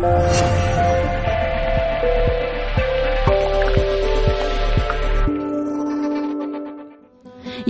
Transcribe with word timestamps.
Thank 0.00 0.64
you. 0.64 0.69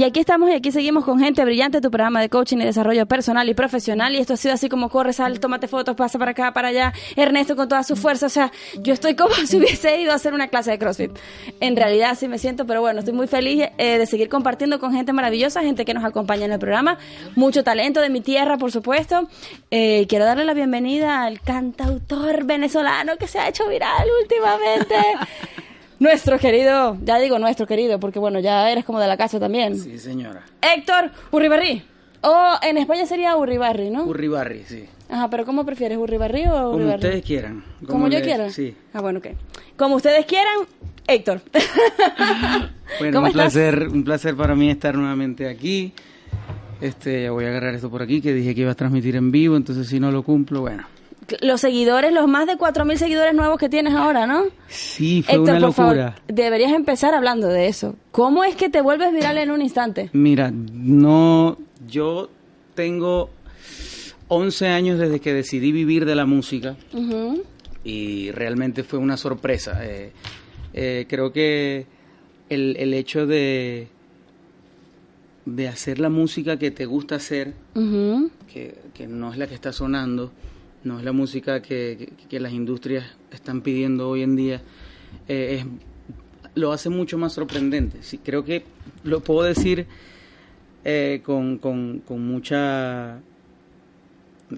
Y 0.00 0.04
aquí 0.04 0.18
estamos 0.18 0.48
y 0.48 0.54
aquí 0.54 0.72
seguimos 0.72 1.04
con 1.04 1.18
Gente 1.20 1.44
Brillante, 1.44 1.82
tu 1.82 1.90
programa 1.90 2.22
de 2.22 2.30
coaching 2.30 2.56
y 2.56 2.64
desarrollo 2.64 3.04
personal 3.04 3.46
y 3.50 3.52
profesional. 3.52 4.14
Y 4.14 4.16
esto 4.16 4.32
ha 4.32 4.38
sido 4.38 4.54
así 4.54 4.70
como 4.70 4.88
corre, 4.88 5.12
sal, 5.12 5.38
tómate 5.40 5.68
fotos, 5.68 5.94
pasa 5.94 6.18
para 6.18 6.30
acá, 6.30 6.54
para 6.54 6.68
allá. 6.68 6.94
Ernesto 7.16 7.54
con 7.54 7.68
toda 7.68 7.82
su 7.82 7.96
fuerza. 7.96 8.24
O 8.24 8.30
sea, 8.30 8.50
yo 8.78 8.94
estoy 8.94 9.14
como 9.14 9.34
si 9.46 9.58
hubiese 9.58 10.00
ido 10.00 10.12
a 10.12 10.14
hacer 10.14 10.32
una 10.32 10.48
clase 10.48 10.70
de 10.70 10.78
CrossFit. 10.78 11.10
En 11.60 11.76
realidad 11.76 12.16
sí 12.18 12.28
me 12.28 12.38
siento, 12.38 12.64
pero 12.64 12.80
bueno, 12.80 13.00
estoy 13.00 13.12
muy 13.12 13.26
feliz 13.26 13.64
eh, 13.76 13.98
de 13.98 14.06
seguir 14.06 14.30
compartiendo 14.30 14.80
con 14.80 14.94
gente 14.94 15.12
maravillosa, 15.12 15.60
gente 15.60 15.84
que 15.84 15.92
nos 15.92 16.04
acompaña 16.04 16.46
en 16.46 16.52
el 16.52 16.58
programa. 16.58 16.96
Mucho 17.36 17.62
talento 17.62 18.00
de 18.00 18.08
mi 18.08 18.22
tierra, 18.22 18.56
por 18.56 18.72
supuesto. 18.72 19.28
Eh, 19.70 20.06
quiero 20.08 20.24
darle 20.24 20.46
la 20.46 20.54
bienvenida 20.54 21.24
al 21.24 21.42
cantautor 21.42 22.44
venezolano 22.44 23.18
que 23.18 23.28
se 23.28 23.38
ha 23.38 23.50
hecho 23.50 23.68
viral 23.68 24.08
últimamente. 24.22 24.96
nuestro 26.00 26.38
querido, 26.38 26.96
ya 27.04 27.18
digo 27.20 27.38
nuestro 27.38 27.66
querido, 27.66 28.00
porque 28.00 28.18
bueno, 28.18 28.40
ya 28.40 28.68
eres 28.72 28.84
como 28.84 28.98
de 28.98 29.06
la 29.06 29.16
casa 29.16 29.38
también. 29.38 29.78
Sí, 29.78 29.98
señora. 29.98 30.42
Héctor 30.60 31.12
Urribarri. 31.30 31.84
O 32.22 32.54
en 32.62 32.76
España 32.76 33.06
sería 33.06 33.36
Urribarri, 33.36 33.90
¿no? 33.90 34.04
Urribarri, 34.04 34.64
sí. 34.66 34.84
Ajá, 35.08 35.30
pero 35.30 35.44
¿cómo 35.46 35.64
prefieres, 35.64 35.98
Urribarri 35.98 36.46
o 36.46 36.70
Urribarri? 36.70 36.78
Como 36.78 36.94
ustedes 36.94 37.24
quieran. 37.24 37.64
Como, 37.86 38.08
yo 38.08 38.20
quiera. 38.22 38.50
Sí. 38.50 38.74
Ah, 38.92 39.00
bueno, 39.00 39.20
ok. 39.20 39.28
Como 39.76 39.96
ustedes 39.96 40.26
quieran, 40.26 40.54
Héctor. 41.06 41.40
bueno, 42.98 43.22
un 43.22 43.32
placer, 43.32 43.88
un 43.88 44.04
placer 44.04 44.36
para 44.36 44.54
mí 44.54 44.70
estar 44.70 44.94
nuevamente 44.94 45.48
aquí. 45.48 45.92
Este, 46.80 47.28
voy 47.28 47.44
a 47.44 47.48
agarrar 47.48 47.74
esto 47.74 47.90
por 47.90 48.02
aquí, 48.02 48.20
que 48.20 48.32
dije 48.32 48.54
que 48.54 48.62
iba 48.62 48.72
a 48.72 48.74
transmitir 48.74 49.16
en 49.16 49.30
vivo, 49.30 49.56
entonces 49.56 49.86
si 49.86 50.00
no 50.00 50.10
lo 50.10 50.22
cumplo, 50.22 50.62
bueno 50.62 50.99
los 51.40 51.60
seguidores, 51.60 52.12
los 52.12 52.28
más 52.28 52.46
de 52.46 52.54
4.000 52.54 52.96
seguidores 52.96 53.34
nuevos 53.34 53.58
que 53.58 53.68
tienes 53.68 53.94
ahora, 53.94 54.26
¿no? 54.26 54.44
Sí, 54.68 55.22
fue 55.22 55.38
una 55.38 55.58
locura. 55.58 56.16
deberías 56.28 56.72
empezar 56.72 57.14
hablando 57.14 57.48
de 57.48 57.68
eso. 57.68 57.96
¿Cómo 58.10 58.44
es 58.44 58.56
que 58.56 58.68
te 58.68 58.80
vuelves 58.80 59.12
viral 59.12 59.38
en 59.38 59.50
un 59.50 59.62
instante? 59.62 60.10
Mira, 60.12 60.50
no, 60.52 61.58
yo 61.86 62.30
tengo 62.74 63.30
11 64.28 64.68
años 64.68 64.98
desde 64.98 65.20
que 65.20 65.34
decidí 65.34 65.72
vivir 65.72 66.04
de 66.04 66.14
la 66.14 66.26
música 66.26 66.76
y 67.84 68.30
realmente 68.32 68.84
fue 68.84 68.98
una 68.98 69.16
sorpresa. 69.16 69.84
Eh, 69.84 70.12
eh, 70.72 71.06
creo 71.08 71.32
que 71.32 71.86
el, 72.48 72.76
el 72.78 72.94
hecho 72.94 73.26
de 73.26 73.88
de 75.56 75.68
hacer 75.68 75.98
la 75.98 76.10
música 76.10 76.58
que 76.58 76.70
te 76.70 76.86
gusta 76.86 77.16
hacer, 77.16 77.54
que, 78.52 78.76
que, 78.94 79.06
no 79.06 79.32
es 79.32 79.38
la 79.38 79.46
que 79.46 79.54
está 79.54 79.72
sonando, 79.72 80.32
no 80.84 80.98
es 80.98 81.04
la 81.04 81.12
música 81.12 81.60
que, 81.60 82.12
las 82.30 82.52
industrias 82.52 83.04
están 83.30 83.60
pidiendo 83.62 84.08
hoy 84.08 84.22
en 84.22 84.36
día, 84.36 84.62
eh, 85.28 85.60
es, 85.60 85.66
lo 86.54 86.72
hace 86.72 86.88
mucho 86.88 87.18
más 87.18 87.32
sorprendente. 87.32 88.02
Sí, 88.02 88.18
creo 88.18 88.44
que 88.44 88.64
lo 89.04 89.20
puedo 89.20 89.42
decir 89.42 89.86
eh, 90.84 91.20
con, 91.24 91.58
con, 91.58 92.02
mucha, 92.26 93.18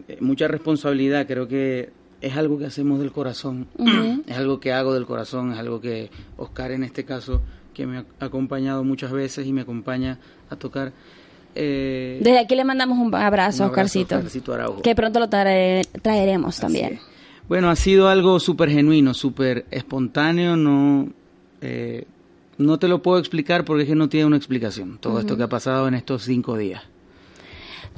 eh, 0.08 0.18
mucha 0.20 0.48
responsabilidad, 0.48 1.26
creo 1.26 1.48
que 1.48 1.90
es 2.20 2.36
algo 2.36 2.58
que 2.58 2.66
hacemos 2.66 3.00
del 3.00 3.10
corazón, 3.10 3.66
es 4.26 4.36
algo 4.36 4.60
que 4.60 4.72
hago 4.72 4.94
del 4.94 5.06
corazón, 5.06 5.52
es 5.52 5.58
algo 5.58 5.80
que 5.80 6.10
Oscar 6.36 6.70
en 6.70 6.84
este 6.84 7.04
caso, 7.04 7.42
que 7.74 7.86
me 7.86 7.98
ha 7.98 8.04
acompañado 8.20 8.84
muchas 8.84 9.10
veces 9.10 9.46
y 9.46 9.52
me 9.52 9.62
acompaña 9.62 10.18
a 10.48 10.56
tocar, 10.56 10.92
eh, 11.54 12.18
Desde 12.22 12.38
aquí 12.38 12.54
le 12.54 12.64
mandamos 12.64 12.98
un 12.98 13.14
abrazo, 13.14 13.64
a 13.64 13.66
Oscarcito, 13.68 14.20
que 14.82 14.94
pronto 14.94 15.20
lo 15.20 15.28
traeremos 15.28 16.58
también. 16.58 17.00
Bueno, 17.48 17.68
ha 17.70 17.76
sido 17.76 18.08
algo 18.08 18.40
súper 18.40 18.70
genuino, 18.70 19.14
súper 19.14 19.66
espontáneo, 19.70 20.56
no, 20.56 21.08
eh, 21.60 22.06
no 22.58 22.78
te 22.78 22.88
lo 22.88 23.02
puedo 23.02 23.18
explicar 23.18 23.64
porque 23.64 23.82
es 23.82 23.88
que 23.88 23.94
no 23.94 24.08
tiene 24.08 24.26
una 24.26 24.36
explicación 24.36 24.98
todo 24.98 25.20
esto 25.20 25.36
que 25.36 25.42
ha 25.42 25.48
pasado 25.48 25.88
en 25.88 25.94
estos 25.94 26.22
cinco 26.22 26.56
días. 26.56 26.82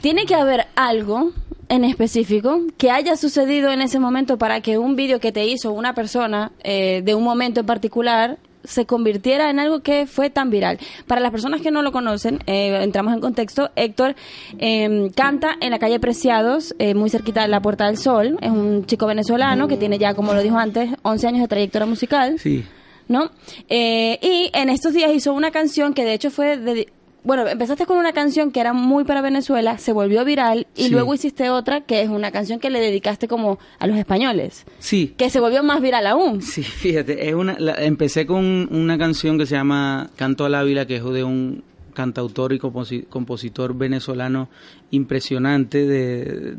Tiene 0.00 0.26
que 0.26 0.34
haber 0.34 0.66
algo 0.74 1.30
en 1.68 1.84
específico 1.84 2.60
que 2.76 2.90
haya 2.90 3.16
sucedido 3.16 3.70
en 3.70 3.80
ese 3.80 3.98
momento 3.98 4.38
para 4.38 4.60
que 4.60 4.76
un 4.78 4.96
vídeo 4.96 5.20
que 5.20 5.32
te 5.32 5.46
hizo 5.46 5.72
una 5.72 5.94
persona 5.94 6.52
eh, 6.62 7.02
de 7.04 7.14
un 7.14 7.22
momento 7.22 7.60
en 7.60 7.66
particular 7.66 8.38
se 8.64 8.86
convirtiera 8.86 9.50
en 9.50 9.58
algo 9.58 9.80
que 9.80 10.06
fue 10.06 10.30
tan 10.30 10.50
viral. 10.50 10.78
Para 11.06 11.20
las 11.20 11.30
personas 11.30 11.60
que 11.60 11.70
no 11.70 11.82
lo 11.82 11.92
conocen, 11.92 12.40
eh, 12.46 12.80
entramos 12.82 13.14
en 13.14 13.20
contexto, 13.20 13.70
Héctor 13.76 14.14
em, 14.58 15.10
canta 15.10 15.56
en 15.60 15.70
la 15.70 15.78
calle 15.78 16.00
Preciados, 16.00 16.74
eh, 16.78 16.94
muy 16.94 17.10
cerquita 17.10 17.42
de 17.42 17.48
la 17.48 17.60
Puerta 17.60 17.86
del 17.86 17.98
Sol, 17.98 18.38
es 18.40 18.50
un 18.50 18.86
chico 18.86 19.06
venezolano 19.06 19.68
que 19.68 19.76
tiene 19.76 19.98
ya, 19.98 20.14
como 20.14 20.34
lo 20.34 20.42
dijo 20.42 20.58
antes, 20.58 20.90
11 21.02 21.28
años 21.28 21.40
de 21.42 21.48
trayectoria 21.48 21.86
musical. 21.86 22.38
Sí. 22.38 22.64
¿No? 23.06 23.30
Eh, 23.68 24.18
y 24.22 24.50
en 24.54 24.70
estos 24.70 24.94
días 24.94 25.12
hizo 25.12 25.34
una 25.34 25.50
canción 25.50 25.92
que 25.92 26.04
de 26.04 26.14
hecho 26.14 26.30
fue 26.30 26.56
de, 26.56 26.88
bueno, 27.24 27.48
empezaste 27.48 27.86
con 27.86 27.96
una 27.96 28.12
canción 28.12 28.52
que 28.52 28.60
era 28.60 28.74
muy 28.74 29.04
para 29.04 29.22
Venezuela, 29.22 29.78
se 29.78 29.92
volvió 29.92 30.24
viral 30.26 30.66
y 30.76 30.90
luego 30.90 31.14
hiciste 31.14 31.48
otra 31.48 31.80
que 31.80 32.02
es 32.02 32.10
una 32.10 32.30
canción 32.30 32.60
que 32.60 32.68
le 32.68 32.80
dedicaste 32.80 33.28
como 33.28 33.58
a 33.78 33.86
los 33.86 33.96
españoles. 33.96 34.66
Sí. 34.78 35.14
Que 35.16 35.30
se 35.30 35.40
volvió 35.40 35.62
más 35.62 35.80
viral 35.80 36.06
aún. 36.06 36.42
Sí, 36.42 36.62
fíjate, 36.62 37.28
es 37.28 37.34
una, 37.34 37.56
empecé 37.78 38.26
con 38.26 38.68
una 38.70 38.98
canción 38.98 39.38
que 39.38 39.46
se 39.46 39.54
llama 39.54 40.10
Canto 40.16 40.44
al 40.44 40.54
Ávila, 40.54 40.86
que 40.86 40.96
es 40.96 41.04
de 41.04 41.24
un 41.24 41.64
cantautor 41.94 42.52
y 42.52 42.58
compositor 42.58 43.74
venezolano 43.74 44.48
impresionante, 44.90 45.86
de, 45.86 46.56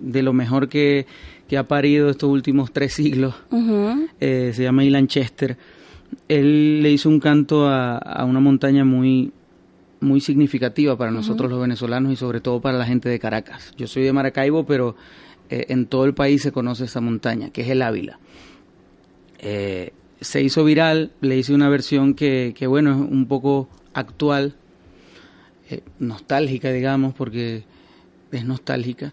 de 0.00 0.22
lo 0.22 0.32
mejor 0.32 0.68
que, 0.68 1.06
ha 1.54 1.64
parido 1.64 2.08
estos 2.08 2.30
últimos 2.30 2.72
tres 2.72 2.94
siglos. 2.94 3.34
Eh, 4.20 4.52
se 4.54 4.62
llama 4.62 4.84
Ilan 4.84 5.06
Chester. 5.06 5.58
Él 6.26 6.82
le 6.82 6.90
hizo 6.90 7.10
un 7.10 7.20
canto 7.20 7.68
a, 7.68 7.98
a 7.98 8.24
una 8.24 8.40
montaña 8.40 8.86
muy 8.86 9.32
muy 10.02 10.20
significativa 10.20 10.96
para 10.98 11.10
nosotros 11.10 11.50
los 11.50 11.60
venezolanos 11.60 12.12
y 12.12 12.16
sobre 12.16 12.40
todo 12.40 12.60
para 12.60 12.76
la 12.76 12.84
gente 12.84 13.08
de 13.08 13.18
Caracas. 13.18 13.72
Yo 13.76 13.86
soy 13.86 14.02
de 14.02 14.12
Maracaibo, 14.12 14.66
pero 14.66 14.96
eh, 15.48 15.66
en 15.68 15.86
todo 15.86 16.04
el 16.04 16.14
país 16.14 16.42
se 16.42 16.52
conoce 16.52 16.84
esa 16.84 17.00
montaña, 17.00 17.50
que 17.50 17.62
es 17.62 17.68
el 17.68 17.82
Ávila. 17.82 18.18
Eh, 19.38 19.92
se 20.20 20.42
hizo 20.42 20.64
viral, 20.64 21.12
le 21.20 21.36
hice 21.36 21.54
una 21.54 21.68
versión 21.68 22.14
que, 22.14 22.52
que 22.56 22.66
bueno, 22.66 22.92
es 22.92 23.10
un 23.10 23.26
poco 23.26 23.68
actual, 23.94 24.54
eh, 25.70 25.82
nostálgica, 25.98 26.70
digamos, 26.72 27.14
porque 27.14 27.64
es 28.30 28.44
nostálgica. 28.44 29.12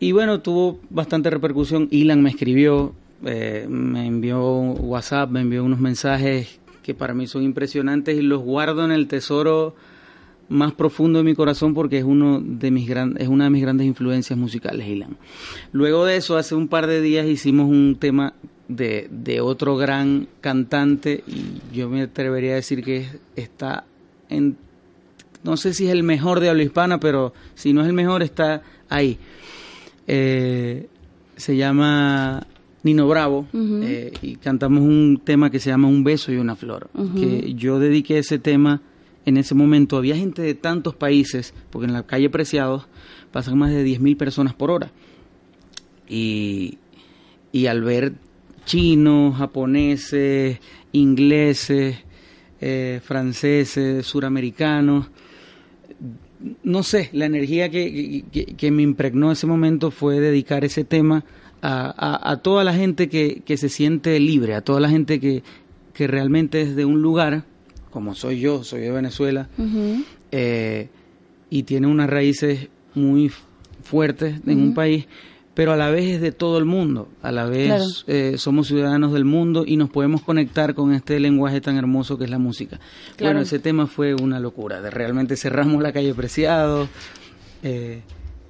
Y 0.00 0.12
bueno, 0.12 0.40
tuvo 0.40 0.80
bastante 0.90 1.30
repercusión. 1.30 1.88
Ilan 1.90 2.22
me 2.22 2.30
escribió, 2.30 2.94
me 3.20 4.06
envió 4.06 4.40
WhatsApp, 4.40 5.30
me 5.30 5.40
envió 5.40 5.64
unos 5.64 5.80
mensajes 5.80 6.60
que 6.84 6.94
para 6.94 7.14
mí 7.14 7.26
son 7.26 7.42
impresionantes 7.42 8.16
y 8.16 8.22
los 8.22 8.42
guardo 8.42 8.84
en 8.84 8.92
el 8.92 9.08
tesoro 9.08 9.74
más 10.48 10.72
profundo 10.72 11.18
de 11.18 11.24
mi 11.24 11.34
corazón 11.34 11.74
porque 11.74 11.98
es 11.98 12.04
uno 12.04 12.40
de 12.40 12.70
mis 12.70 12.88
es 12.88 13.28
una 13.28 13.44
de 13.44 13.50
mis 13.50 13.62
grandes 13.62 13.86
influencias 13.86 14.38
musicales, 14.38 14.86
Ilan. 14.86 15.16
Luego 15.72 16.04
de 16.04 16.16
eso, 16.16 16.36
hace 16.36 16.54
un 16.54 16.68
par 16.68 16.86
de 16.86 17.00
días 17.00 17.26
hicimos 17.26 17.68
un 17.68 17.96
tema 17.98 18.34
de, 18.68 19.08
de 19.10 19.40
otro 19.40 19.76
gran 19.76 20.28
cantante 20.40 21.22
y 21.26 21.76
yo 21.76 21.88
me 21.88 22.02
atrevería 22.02 22.52
a 22.52 22.56
decir 22.56 22.82
que 22.82 23.06
está 23.36 23.84
en 24.28 24.56
no 25.44 25.56
sé 25.56 25.72
si 25.72 25.86
es 25.86 25.92
el 25.92 26.02
mejor 26.02 26.40
de 26.40 26.50
habla 26.50 26.62
hispana, 26.62 26.98
pero 26.98 27.32
si 27.54 27.72
no 27.72 27.82
es 27.82 27.86
el 27.86 27.92
mejor 27.92 28.22
está 28.22 28.62
ahí. 28.88 29.18
Eh, 30.06 30.88
se 31.36 31.56
llama 31.56 32.46
Nino 32.82 33.06
Bravo 33.06 33.46
eh, 33.54 34.12
y 34.22 34.36
cantamos 34.36 34.82
un 34.82 35.20
tema 35.24 35.50
que 35.50 35.60
se 35.60 35.70
llama 35.70 35.88
Un 35.88 36.02
beso 36.02 36.32
y 36.32 36.36
una 36.36 36.56
flor, 36.56 36.90
que 37.14 37.54
yo 37.54 37.78
dediqué 37.78 38.18
ese 38.18 38.38
tema 38.38 38.80
en 39.28 39.36
ese 39.36 39.54
momento 39.54 39.96
había 39.96 40.16
gente 40.16 40.42
de 40.42 40.54
tantos 40.54 40.94
países, 40.94 41.54
porque 41.70 41.86
en 41.86 41.92
la 41.92 42.06
calle 42.06 42.30
Preciados 42.30 42.88
pasan 43.30 43.58
más 43.58 43.70
de 43.70 43.84
10.000 43.84 44.16
personas 44.16 44.54
por 44.54 44.70
hora. 44.70 44.90
Y, 46.08 46.78
y 47.52 47.66
al 47.66 47.82
ver 47.82 48.14
chinos, 48.64 49.36
japoneses, 49.36 50.58
ingleses, 50.92 51.96
eh, 52.60 53.00
franceses, 53.04 54.06
suramericanos, 54.06 55.10
no 56.62 56.82
sé, 56.82 57.10
la 57.12 57.26
energía 57.26 57.68
que, 57.68 58.24
que, 58.56 58.70
me 58.70 58.82
impregnó 58.82 59.32
ese 59.32 59.46
momento 59.46 59.90
fue 59.90 60.20
dedicar 60.20 60.64
ese 60.64 60.84
tema 60.84 61.24
a, 61.62 62.30
a, 62.30 62.36
toda 62.36 62.62
la 62.62 62.74
gente 62.74 63.08
que, 63.08 63.42
que, 63.44 63.56
se 63.56 63.68
siente 63.68 64.18
libre, 64.20 64.54
a 64.54 64.60
toda 64.60 64.78
la 64.78 64.88
gente 64.88 65.18
que, 65.18 65.42
que 65.92 66.06
realmente 66.06 66.60
es 66.60 66.76
de 66.76 66.84
un 66.84 67.02
lugar 67.02 67.44
como 67.90 68.14
soy 68.14 68.40
yo, 68.40 68.64
soy 68.64 68.80
de 68.82 68.90
Venezuela, 68.90 69.48
eh, 70.30 70.88
y 71.50 71.62
tiene 71.62 71.86
unas 71.86 72.08
raíces 72.10 72.68
muy 72.94 73.30
fuertes 73.82 74.40
en 74.46 74.60
un 74.60 74.74
país, 74.74 75.06
pero 75.54 75.72
a 75.72 75.76
la 75.76 75.90
vez 75.90 76.04
es 76.14 76.20
de 76.20 76.30
todo 76.30 76.58
el 76.58 76.64
mundo, 76.64 77.08
a 77.22 77.32
la 77.32 77.46
vez 77.46 78.04
eh, 78.06 78.34
somos 78.38 78.68
ciudadanos 78.68 79.12
del 79.12 79.24
mundo 79.24 79.64
y 79.66 79.76
nos 79.76 79.90
podemos 79.90 80.22
conectar 80.22 80.74
con 80.74 80.92
este 80.92 81.18
lenguaje 81.18 81.60
tan 81.60 81.76
hermoso 81.76 82.16
que 82.18 82.24
es 82.24 82.30
la 82.30 82.38
música. 82.38 82.78
Bueno, 83.18 83.40
ese 83.40 83.58
tema 83.58 83.86
fue 83.86 84.14
una 84.14 84.38
locura, 84.38 84.80
de 84.80 84.90
realmente 84.90 85.36
cerramos 85.36 85.82
la 85.82 85.92
calle 85.92 86.14
Preciado 86.14 86.88
eh, 87.62 88.02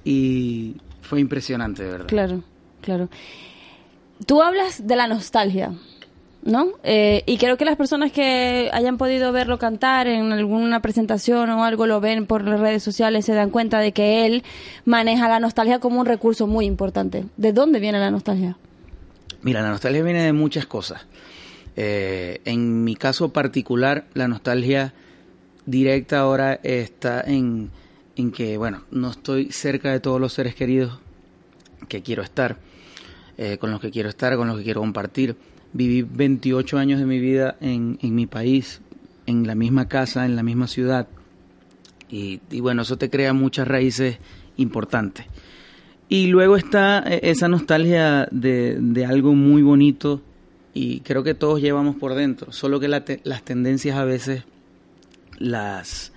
y 0.03 0.75
fue 1.01 1.19
impresionante, 1.19 1.83
de 1.83 1.91
verdad. 1.91 2.07
Claro, 2.07 2.43
claro. 2.81 3.09
tú 4.25 4.41
hablas 4.41 4.85
de 4.85 4.95
la 4.95 5.07
nostalgia. 5.07 5.73
¿No? 6.43 6.69
Eh, 6.83 7.23
y 7.25 7.37
creo 7.37 7.57
que 7.57 7.65
las 7.65 7.75
personas 7.75 8.11
que 8.11 8.69
hayan 8.71 8.97
podido 8.97 9.31
verlo 9.31 9.59
cantar 9.59 10.07
en 10.07 10.31
alguna 10.31 10.81
presentación 10.81 11.49
o 11.49 11.63
algo 11.63 11.85
lo 11.85 11.99
ven 11.99 12.25
por 12.25 12.43
las 12.43 12.59
redes 12.59 12.83
sociales 12.83 13.25
se 13.25 13.33
dan 13.33 13.49
cuenta 13.49 13.79
de 13.79 13.91
que 13.91 14.25
él 14.25 14.43
maneja 14.85 15.27
la 15.27 15.39
nostalgia 15.39 15.79
como 15.79 15.99
un 15.99 16.05
recurso 16.05 16.47
muy 16.47 16.65
importante. 16.65 17.25
¿De 17.37 17.53
dónde 17.53 17.79
viene 17.79 17.99
la 17.99 18.11
nostalgia? 18.11 18.57
Mira, 19.41 19.61
la 19.61 19.69
nostalgia 19.69 20.03
viene 20.03 20.23
de 20.23 20.33
muchas 20.33 20.65
cosas. 20.65 21.05
Eh, 21.75 22.41
en 22.45 22.83
mi 22.83 22.95
caso 22.95 23.29
particular, 23.29 24.05
la 24.13 24.27
nostalgia 24.27 24.93
directa 25.65 26.19
ahora 26.19 26.59
está 26.63 27.21
en, 27.21 27.69
en 28.15 28.31
que, 28.31 28.57
bueno, 28.57 28.83
no 28.91 29.11
estoy 29.11 29.51
cerca 29.51 29.91
de 29.91 29.99
todos 29.99 30.19
los 30.19 30.33
seres 30.33 30.55
queridos 30.55 30.99
que 31.87 32.01
quiero 32.01 32.21
estar, 32.21 32.57
eh, 33.37 33.57
con 33.57 33.71
los 33.71 33.79
que 33.79 33.91
quiero 33.91 34.09
estar, 34.09 34.35
con 34.35 34.47
los 34.47 34.57
que 34.57 34.63
quiero 34.63 34.81
compartir 34.81 35.37
Viví 35.73 36.01
28 36.01 36.77
años 36.77 36.99
de 36.99 37.05
mi 37.05 37.19
vida 37.19 37.55
en, 37.61 37.99
en 38.01 38.15
mi 38.15 38.25
país, 38.25 38.81
en 39.25 39.45
la 39.45 39.55
misma 39.55 39.87
casa, 39.87 40.25
en 40.25 40.35
la 40.35 40.43
misma 40.43 40.67
ciudad. 40.67 41.07
Y, 42.09 42.39
bueno, 42.59 42.81
eso 42.81 42.97
te 42.97 43.09
crea 43.09 43.33
muchas 43.33 43.67
raíces 43.67 44.17
importantes. 44.57 45.25
Y 46.07 46.27
luego 46.27 46.57
está 46.57 47.03
eh, 47.05 47.19
esa 47.23 47.47
nostalgia 47.47 48.27
de, 48.31 48.77
de, 48.79 49.05
algo 49.05 49.35
muy 49.35 49.61
bonito 49.61 50.21
y 50.73 51.01
creo 51.01 51.23
que 51.23 51.35
todos 51.35 51.61
llevamos 51.61 51.95
por 51.97 52.15
dentro, 52.15 52.51
solo 52.51 52.79
que 52.79 52.87
las 52.87 53.43
tendencias 53.43 53.95
a 53.95 54.05
veces 54.05 54.43
las 55.37 56.11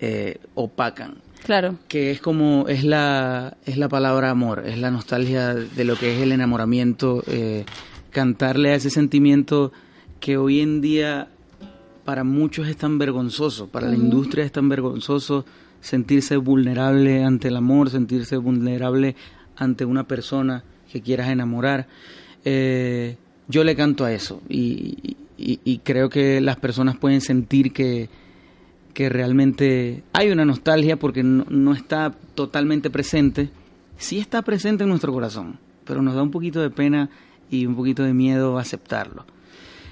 eh, 0.00 0.38
opacan. 0.54 1.16
Claro. 1.44 1.76
Que 1.88 2.10
es 2.10 2.20
como, 2.20 2.66
es 2.68 2.84
la, 2.84 3.56
es 3.64 3.76
la 3.76 3.88
palabra 3.88 4.30
amor, 4.30 4.64
es 4.66 4.78
la 4.78 4.90
nostalgia 4.90 5.54
de 5.54 5.84
lo 5.84 5.96
que 5.96 6.16
es 6.16 6.22
el 6.22 6.32
enamoramiento 6.32 7.22
eh, 7.26 7.64
cantarle 8.10 8.70
a 8.70 8.74
ese 8.74 8.90
sentimiento 8.90 9.72
que 10.20 10.36
hoy 10.36 10.60
en 10.60 10.80
día 10.80 11.28
para 12.04 12.24
muchos 12.24 12.68
es 12.68 12.76
tan 12.76 12.98
vergonzoso, 12.98 13.68
para 13.68 13.88
la 13.88 13.96
industria 13.96 14.44
es 14.44 14.52
tan 14.52 14.68
vergonzoso 14.68 15.44
sentirse 15.80 16.36
vulnerable 16.36 17.22
ante 17.22 17.48
el 17.48 17.56
amor, 17.56 17.90
sentirse 17.90 18.36
vulnerable 18.36 19.14
ante 19.56 19.84
una 19.84 20.04
persona 20.04 20.64
que 20.90 21.02
quieras 21.02 21.28
enamorar. 21.28 21.86
Eh, 22.44 23.16
yo 23.48 23.64
le 23.64 23.76
canto 23.76 24.04
a 24.04 24.12
eso 24.12 24.40
y, 24.48 25.16
creo 25.84 26.08
que 26.08 26.40
las 26.40 26.56
personas 26.56 26.96
pueden 26.96 27.20
sentir 27.20 27.72
que, 27.72 28.08
que 28.94 29.08
realmente 29.08 30.02
hay 30.12 30.30
una 30.30 30.44
nostalgia 30.44 30.96
porque 30.96 31.22
no, 31.22 31.44
no, 31.48 31.72
está 31.72 32.12
totalmente 32.34 32.90
presente. 32.90 33.50
Sí 33.96 34.18
está 34.18 34.42
presente 34.42 34.84
en 34.84 34.90
nuestro 34.90 35.12
corazón, 35.12 35.58
pero 35.84 36.02
nos 36.02 36.14
da 36.14 36.22
un 36.22 36.30
poquito 36.30 36.60
de 36.60 36.70
pena 36.70 37.10
y 37.50 37.66
un 37.66 37.76
poquito 37.76 38.02
de 38.02 38.14
miedo 38.14 38.58
a 38.58 38.62
aceptarlo. 38.62 39.24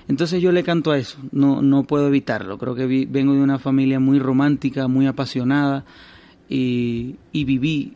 Entonces 0.08 0.40
yo 0.40 0.52
le 0.52 0.62
canto 0.62 0.92
a 0.92 0.98
eso, 0.98 1.18
no, 1.32 1.62
no 1.62 1.84
puedo 1.84 2.06
evitarlo. 2.06 2.58
Creo 2.58 2.74
que 2.74 2.86
vengo 2.86 3.34
de 3.34 3.40
una 3.40 3.58
familia 3.58 3.98
muy 3.98 4.18
romántica, 4.18 4.86
muy 4.86 5.06
apasionada 5.06 5.84
y, 6.48 7.16
viví 7.32 7.94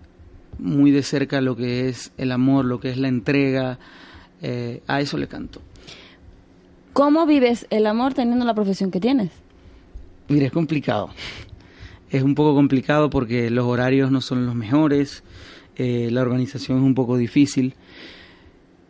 muy 0.59 0.91
de 0.91 1.03
cerca 1.03 1.41
lo 1.41 1.57
que 1.57 1.89
es 1.89 2.12
el 2.19 2.33
amor, 2.33 2.65
lo 2.65 2.81
que 2.81 2.91
es 2.91 2.97
la 2.97 3.09
entrega. 3.09 3.79
Eh, 4.43 4.83
a 4.87 5.01
eso 5.01 5.19
le 5.19 5.29
canto. 5.29 5.61
¿Cómo 6.93 7.27
vives 7.27 7.67
el 7.71 7.87
amor 7.87 8.15
teniendo 8.15 8.45
la 8.45 8.55
profesión 8.55 8.91
que 8.91 9.01
tienes? 9.01 9.31
Mira, 10.29 10.47
es 10.47 10.53
complicado. 10.53 11.11
Es 12.11 12.23
un 12.23 12.35
poco 12.35 12.55
complicado 12.55 13.11
porque 13.11 13.51
los 13.51 13.67
horarios 13.67 14.11
no 14.11 14.21
son 14.21 14.47
los 14.47 14.57
mejores, 14.57 15.23
eh, 15.77 16.09
la 16.11 16.23
organización 16.23 16.79
es 16.79 16.85
un 16.85 16.95
poco 16.95 17.17
difícil. 17.17 17.75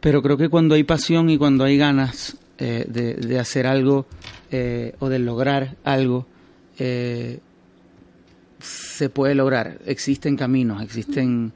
Pero 0.01 0.23
creo 0.23 0.37
que 0.37 0.49
cuando 0.49 0.75
hay 0.75 0.85
pasión 0.85 1.29
y 1.29 1.37
cuando 1.37 1.65
hay 1.65 1.77
ganas 1.77 2.37
eh, 2.59 2.87
de, 2.89 3.39
hacer 3.39 3.67
algo 3.67 4.07
eh, 4.51 4.95
o 4.99 5.09
de 5.09 5.19
lograr 5.19 5.77
algo, 5.85 6.27
eh, 6.79 7.39
se 8.61 9.11
puede 9.11 9.35
lograr. 9.35 9.79
Existen 9.85 10.37
caminos, 10.37 10.83
existen 10.83 11.53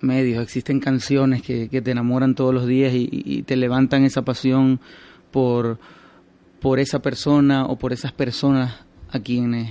medios, 0.00 0.42
existen 0.42 0.80
canciones 0.80 1.42
que, 1.42 1.68
te 1.68 1.90
enamoran 1.90 2.34
todos 2.34 2.54
los 2.54 2.66
días 2.66 2.92
y, 2.94 3.42
te 3.42 3.56
levantan 3.56 4.04
esa 4.04 4.22
pasión 4.22 4.80
por, 5.30 5.78
por 6.60 6.80
esa 6.80 7.00
persona 7.00 7.66
o 7.66 7.76
por 7.76 7.92
esas 7.92 8.12
personas 8.12 8.74
a 9.10 9.20
quienes 9.20 9.70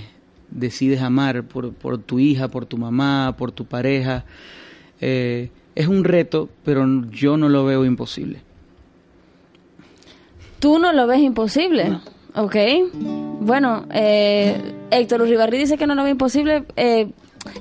decides 0.50 1.00
amar, 1.00 1.42
por, 1.44 1.72
por 1.72 1.98
tu 1.98 2.20
hija, 2.20 2.48
por 2.48 2.66
tu 2.66 2.78
mamá, 2.78 3.34
por 3.36 3.50
tu 3.50 3.64
pareja. 3.66 4.24
Es 5.74 5.86
un 5.86 6.04
reto, 6.04 6.48
pero 6.64 6.86
yo 7.10 7.36
no 7.36 7.48
lo 7.48 7.64
veo 7.64 7.84
imposible. 7.84 8.40
¿Tú 10.58 10.78
no 10.78 10.92
lo 10.92 11.06
ves 11.06 11.20
imposible? 11.20 11.98
Ok. 12.34 12.56
Bueno, 13.40 13.86
eh, 13.90 14.56
Héctor 14.90 15.22
Uribarri 15.22 15.58
dice 15.58 15.76
que 15.76 15.86
no 15.86 15.94
lo 15.94 16.04
ve 16.04 16.10
imposible. 16.10 16.64
Eh, 16.76 17.10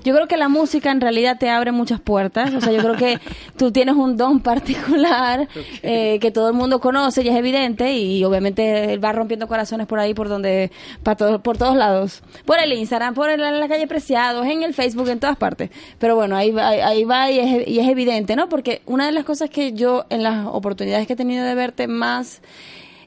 yo 0.03 0.13
creo 0.13 0.27
que 0.27 0.37
la 0.37 0.47
música 0.47 0.91
en 0.91 1.01
realidad 1.01 1.37
te 1.39 1.49
abre 1.49 1.71
muchas 1.71 1.99
puertas. 1.99 2.53
O 2.53 2.61
sea, 2.61 2.71
yo 2.71 2.79
creo 2.81 2.95
que 2.95 3.19
tú 3.57 3.71
tienes 3.71 3.95
un 3.95 4.17
don 4.17 4.39
particular 4.39 5.47
eh, 5.83 6.19
que 6.19 6.31
todo 6.31 6.49
el 6.49 6.53
mundo 6.53 6.79
conoce 6.79 7.23
y 7.23 7.29
es 7.29 7.35
evidente. 7.35 7.93
Y 7.93 8.23
obviamente 8.23 8.93
él 8.93 9.03
va 9.03 9.11
rompiendo 9.11 9.47
corazones 9.47 9.87
por 9.87 9.99
ahí, 9.99 10.13
por 10.13 10.29
donde, 10.29 10.71
para 11.03 11.39
por 11.39 11.57
todos 11.57 11.75
lados. 11.75 12.23
Por 12.45 12.59
el 12.59 12.73
Instagram, 12.73 13.13
por 13.13 13.37
la 13.37 13.67
calle 13.67 13.87
Preciados, 13.87 14.45
en 14.45 14.63
el 14.63 14.73
Facebook, 14.73 15.09
en 15.09 15.19
todas 15.19 15.37
partes. 15.37 15.69
Pero 15.99 16.15
bueno, 16.15 16.35
ahí 16.35 16.51
va, 16.51 16.69
ahí 16.69 17.03
va 17.03 17.29
y 17.31 17.39
es, 17.39 17.67
y 17.67 17.79
es 17.79 17.87
evidente, 17.87 18.35
¿no? 18.35 18.49
Porque 18.49 18.81
una 18.85 19.05
de 19.05 19.11
las 19.11 19.23
cosas 19.23 19.49
que 19.49 19.73
yo, 19.73 20.05
en 20.09 20.23
las 20.23 20.45
oportunidades 20.47 21.07
que 21.07 21.13
he 21.13 21.15
tenido 21.15 21.45
de 21.45 21.55
verte 21.55 21.87
más, 21.87 22.41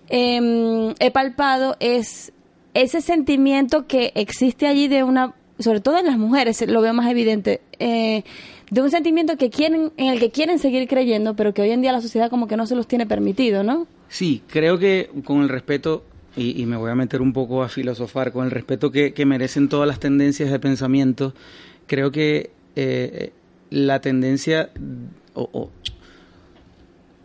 eh, 0.08 0.94
he 0.98 1.10
palpado 1.10 1.76
es 1.80 2.32
ese 2.74 3.00
sentimiento 3.00 3.86
que 3.86 4.12
existe 4.14 4.66
allí 4.66 4.88
de 4.88 5.04
una 5.04 5.34
sobre 5.58 5.80
todo 5.80 5.98
en 5.98 6.06
las 6.06 6.18
mujeres, 6.18 6.66
lo 6.66 6.80
veo 6.80 6.94
más 6.94 7.10
evidente, 7.10 7.60
eh, 7.78 8.24
de 8.70 8.82
un 8.82 8.90
sentimiento 8.90 9.36
que 9.36 9.50
quieren, 9.50 9.92
en 9.96 10.08
el 10.08 10.18
que 10.18 10.30
quieren 10.30 10.58
seguir 10.58 10.88
creyendo, 10.88 11.36
pero 11.36 11.54
que 11.54 11.62
hoy 11.62 11.70
en 11.70 11.82
día 11.82 11.92
la 11.92 12.00
sociedad 12.00 12.30
como 12.30 12.48
que 12.48 12.56
no 12.56 12.66
se 12.66 12.74
los 12.74 12.86
tiene 12.86 13.06
permitido, 13.06 13.62
¿no? 13.62 13.86
Sí, 14.08 14.42
creo 14.48 14.78
que 14.78 15.10
con 15.24 15.42
el 15.42 15.48
respeto, 15.48 16.04
y, 16.36 16.66
me 16.66 16.76
voy 16.76 16.90
a 16.90 16.94
meter 16.94 17.22
un 17.22 17.32
poco 17.32 17.62
a 17.62 17.68
filosofar, 17.68 18.32
con 18.32 18.44
el 18.44 18.50
respeto 18.50 18.90
que, 18.90 19.12
merecen 19.24 19.68
todas 19.68 19.86
las 19.86 20.00
tendencias 20.00 20.50
de 20.50 20.58
pensamiento, 20.58 21.34
creo 21.86 22.10
que 22.10 22.50
eh, 22.74 23.32
la 23.70 24.00
tendencia 24.00 24.70
o, 25.34 25.70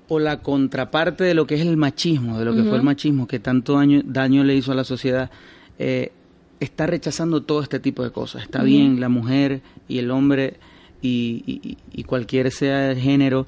o, 0.07 0.19
la 0.19 0.41
contraparte 0.41 1.23
de 1.23 1.33
lo 1.33 1.47
que 1.47 1.55
es 1.55 1.61
el 1.61 1.77
machismo, 1.77 2.37
de 2.37 2.45
lo 2.45 2.55
que 2.55 2.63
fue 2.63 2.75
el 2.75 2.83
machismo, 2.83 3.27
que 3.27 3.39
tanto 3.39 3.73
daño, 3.73 4.01
daño 4.03 4.43
le 4.43 4.55
hizo 4.55 4.71
a 4.71 4.75
la 4.75 4.83
sociedad, 4.83 5.29
eh, 5.77 6.11
está 6.59 6.85
rechazando 6.87 7.43
todo 7.43 7.61
este 7.61 7.79
tipo 7.79 8.03
de 8.03 8.11
cosas. 8.11 8.43
Está 8.43 8.63
bien, 8.63 8.99
la 8.99 9.09
mujer 9.09 9.61
y 9.87 9.99
el 9.99 10.11
hombre 10.11 10.55
y, 11.01 11.77
y, 11.91 12.03
cualquier 12.03 12.51
sea 12.51 12.91
el 12.91 12.99
género 12.99 13.47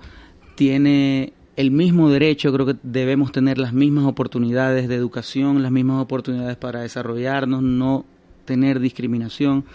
tiene 0.55 1.33
el 1.57 1.71
mismo 1.71 2.09
derecho, 2.09 2.53
creo 2.53 2.65
que 2.65 2.75
debemos 2.81 3.31
tener 3.31 3.57
las 3.57 3.73
mismas 3.73 4.05
oportunidades 4.05 4.87
de 4.87 4.95
educación, 4.95 5.61
las 5.61 5.71
mismas 5.71 6.01
oportunidades 6.01 6.55
para 6.55 6.81
desarrollarnos, 6.81 7.61
no 7.61 8.05
tener 8.45 8.79
discriminación, 8.79 9.65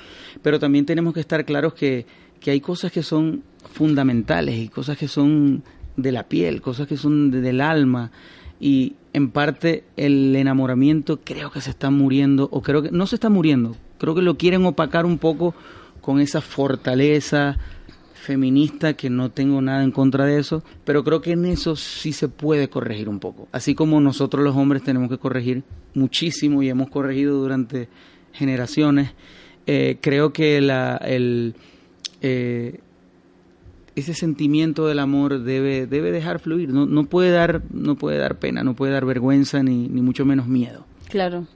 pero 0.42 0.58
también 0.58 0.86
tenemos 0.86 1.12
que 1.12 1.20
estar 1.20 1.44
claros 1.44 1.74
que, 1.74 2.06
que 2.40 2.50
hay 2.50 2.60
cosas 2.60 2.92
que 2.92 3.02
son 3.02 3.42
fundamentales 3.72 4.56
y 4.56 4.68
cosas 4.68 4.96
que 4.96 5.08
son 5.08 5.62
de 5.96 6.12
la 6.12 6.24
piel, 6.24 6.62
cosas 6.62 6.86
que 6.86 6.96
son 6.96 7.30
del 7.30 7.60
alma 7.60 8.10
y 8.60 8.94
en 9.12 9.30
parte 9.30 9.84
el 9.96 10.34
enamoramiento 10.36 11.20
creo 11.22 11.50
que 11.50 11.60
se 11.60 11.70
está 11.70 11.90
muriendo, 11.90 12.48
o 12.52 12.62
creo 12.62 12.82
que 12.82 12.90
no 12.90 13.06
se 13.06 13.16
está 13.16 13.28
muriendo, 13.28 13.76
creo 13.98 14.14
que 14.14 14.22
lo 14.22 14.36
quieren 14.36 14.64
opacar 14.66 15.06
un 15.06 15.18
poco 15.18 15.54
con 16.00 16.20
esa 16.20 16.40
fortaleza 16.40 17.58
feminista 18.14 18.94
que 18.94 19.08
no 19.08 19.30
tengo 19.30 19.62
nada 19.62 19.84
en 19.84 19.92
contra 19.92 20.24
de 20.24 20.38
eso, 20.40 20.64
pero 20.84 21.04
creo 21.04 21.20
que 21.20 21.32
en 21.32 21.44
eso 21.44 21.76
sí 21.76 22.12
se 22.12 22.28
puede 22.28 22.68
corregir 22.68 23.08
un 23.08 23.20
poco. 23.20 23.48
Así 23.52 23.76
como 23.76 24.00
nosotros 24.00 24.42
los 24.42 24.56
hombres 24.56 24.82
tenemos 24.82 25.08
que 25.08 25.18
corregir 25.18 25.62
muchísimo 25.94 26.62
y 26.62 26.68
hemos 26.68 26.90
corregido 26.90 27.38
durante 27.38 27.88
generaciones, 28.32 29.12
eh, 29.66 29.98
creo 30.00 30.32
que 30.32 30.60
la, 30.60 30.96
el, 30.96 31.54
eh, 32.20 32.80
ese 33.96 34.14
sentimiento 34.14 34.86
del 34.86 34.98
amor 34.98 35.40
debe, 35.40 35.86
debe 35.86 36.12
dejar 36.12 36.38
fluir, 36.38 36.68
no, 36.68 36.84
no, 36.86 37.04
puede 37.04 37.30
dar, 37.30 37.62
no 37.72 37.96
puede 37.96 38.18
dar 38.18 38.38
pena, 38.38 38.62
no 38.62 38.74
puede 38.74 38.92
dar 38.92 39.06
vergüenza 39.06 39.62
ni, 39.62 39.88
ni 39.88 40.02
mucho 40.02 40.24
menos 40.26 40.46
miedo. 40.46 40.84
Claro. 41.08 41.46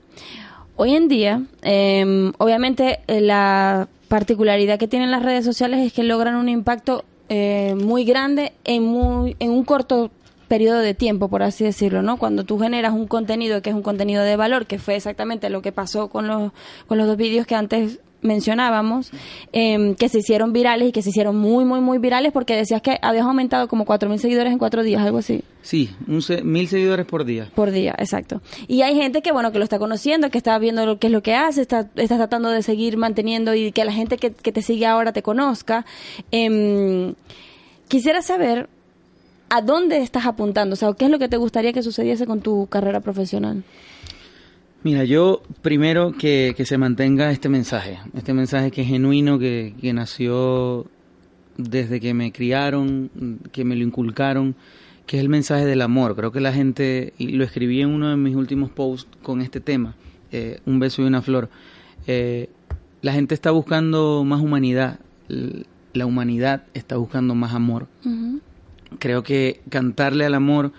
Hoy 0.75 0.95
en 0.95 1.07
día, 1.07 1.43
em, 1.61 2.33
obviamente 2.39 2.99
eh, 3.07 3.21
la 3.21 3.87
particularidad 4.07 4.79
que 4.79 4.87
tienen 4.87 5.11
las 5.11 5.23
redes 5.23 5.45
sociales 5.45 5.85
es 5.85 5.93
que 5.93 6.03
logran 6.03 6.35
un 6.35 6.49
impacto 6.49 7.05
eh, 7.29 7.75
muy 7.75 8.03
grande 8.03 8.53
en, 8.63 8.83
muy, 8.83 9.35
en 9.39 9.51
un 9.51 9.63
corto 9.63 10.09
periodo 10.47 10.79
de 10.79 10.95
tiempo, 10.95 11.29
por 11.29 11.43
así 11.43 11.63
decirlo, 11.63 12.01
¿no? 12.01 12.17
Cuando 12.17 12.43
tú 12.43 12.59
generas 12.59 12.91
un 12.91 13.07
contenido 13.07 13.61
que 13.61 13.69
es 13.69 13.75
un 13.75 13.83
contenido 13.83 14.23
de 14.23 14.35
valor, 14.35 14.65
que 14.65 14.79
fue 14.79 14.95
exactamente 14.95 15.49
lo 15.49 15.61
que 15.61 15.71
pasó 15.71 16.09
con 16.09 16.27
los, 16.27 16.51
con 16.87 16.97
los 16.97 17.07
dos 17.07 17.15
vídeos 17.15 17.45
que 17.45 17.55
antes 17.55 17.99
mencionábamos, 18.21 19.11
em, 19.51 19.95
que 19.95 20.09
se 20.09 20.19
hicieron 20.19 20.53
virales 20.53 20.89
y 20.89 20.91
que 20.91 21.01
se 21.01 21.09
hicieron 21.09 21.35
muy, 21.37 21.65
muy, 21.65 21.81
muy 21.81 21.97
virales 21.97 22.31
porque 22.31 22.55
decías 22.55 22.81
que 22.81 22.97
habías 23.01 23.25
aumentado 23.25 23.67
como 23.67 23.85
4.000 23.85 24.19
seguidores 24.19 24.53
en 24.53 24.59
cuatro 24.59 24.83
días, 24.83 25.01
algo 25.01 25.19
así. 25.19 25.43
Sí, 25.61 25.91
un 26.07 26.21
mil 26.43 26.67
seguidores 26.67 27.05
por 27.05 27.23
día. 27.23 27.49
Por 27.53 27.71
día, 27.71 27.93
exacto. 27.97 28.41
Y 28.67 28.81
hay 28.81 28.95
gente 28.95 29.21
que, 29.21 29.31
bueno, 29.31 29.51
que 29.51 29.59
lo 29.59 29.63
está 29.63 29.77
conociendo, 29.79 30.29
que 30.29 30.37
está 30.37 30.57
viendo 30.57 30.85
lo, 30.85 30.97
qué 30.97 31.07
es 31.07 31.13
lo 31.13 31.21
que 31.21 31.35
hace, 31.35 31.61
está, 31.61 31.89
está 31.95 32.17
tratando 32.17 32.49
de 32.49 32.63
seguir 32.63 32.97
manteniendo 32.97 33.53
y 33.53 33.71
que 33.71 33.85
la 33.85 33.93
gente 33.93 34.17
que, 34.17 34.31
que 34.31 34.51
te 34.51 34.61
sigue 34.61 34.85
ahora 34.85 35.13
te 35.13 35.21
conozca. 35.21 35.85
Em, 36.31 37.13
quisiera 37.87 38.21
saber 38.21 38.69
a 39.49 39.61
dónde 39.61 39.97
estás 39.97 40.25
apuntando, 40.25 40.73
o 40.73 40.77
sea, 40.77 40.93
qué 40.93 41.05
es 41.05 41.11
lo 41.11 41.19
que 41.19 41.27
te 41.27 41.37
gustaría 41.37 41.73
que 41.73 41.83
sucediese 41.83 42.25
con 42.25 42.41
tu 42.41 42.67
carrera 42.67 43.01
profesional. 43.01 43.63
Mira, 44.83 45.03
yo 45.03 45.43
primero 45.61 46.11
que, 46.11 46.55
que 46.57 46.65
se 46.65 46.77
mantenga 46.77 47.31
este 47.31 47.49
mensaje, 47.49 47.99
este 48.15 48.33
mensaje 48.33 48.71
que 48.71 48.81
es 48.81 48.87
genuino, 48.87 49.37
que, 49.37 49.75
que 49.79 49.93
nació 49.93 50.87
desde 51.57 51.99
que 51.99 52.15
me 52.15 52.31
criaron, 52.31 53.11
que 53.51 53.63
me 53.63 53.75
lo 53.75 53.83
inculcaron, 53.83 54.55
que 55.05 55.17
es 55.17 55.21
el 55.21 55.29
mensaje 55.29 55.65
del 55.65 55.81
amor. 55.81 56.15
Creo 56.15 56.31
que 56.31 56.39
la 56.39 56.51
gente, 56.51 57.13
y 57.19 57.33
lo 57.33 57.43
escribí 57.43 57.81
en 57.81 57.89
uno 57.89 58.09
de 58.09 58.17
mis 58.17 58.35
últimos 58.35 58.71
posts 58.71 59.07
con 59.21 59.41
este 59.41 59.59
tema, 59.59 59.95
eh, 60.31 60.59
Un 60.65 60.79
beso 60.79 61.03
y 61.03 61.05
una 61.05 61.21
flor, 61.21 61.49
eh, 62.07 62.49
la 63.01 63.13
gente 63.13 63.35
está 63.35 63.51
buscando 63.51 64.23
más 64.23 64.41
humanidad, 64.41 64.99
la 65.27 66.05
humanidad 66.05 66.63
está 66.73 66.97
buscando 66.97 67.35
más 67.35 67.53
amor. 67.53 67.87
Creo 68.99 69.23
que 69.23 69.61
cantarle 69.69 70.25
al 70.25 70.33
amor 70.33 70.71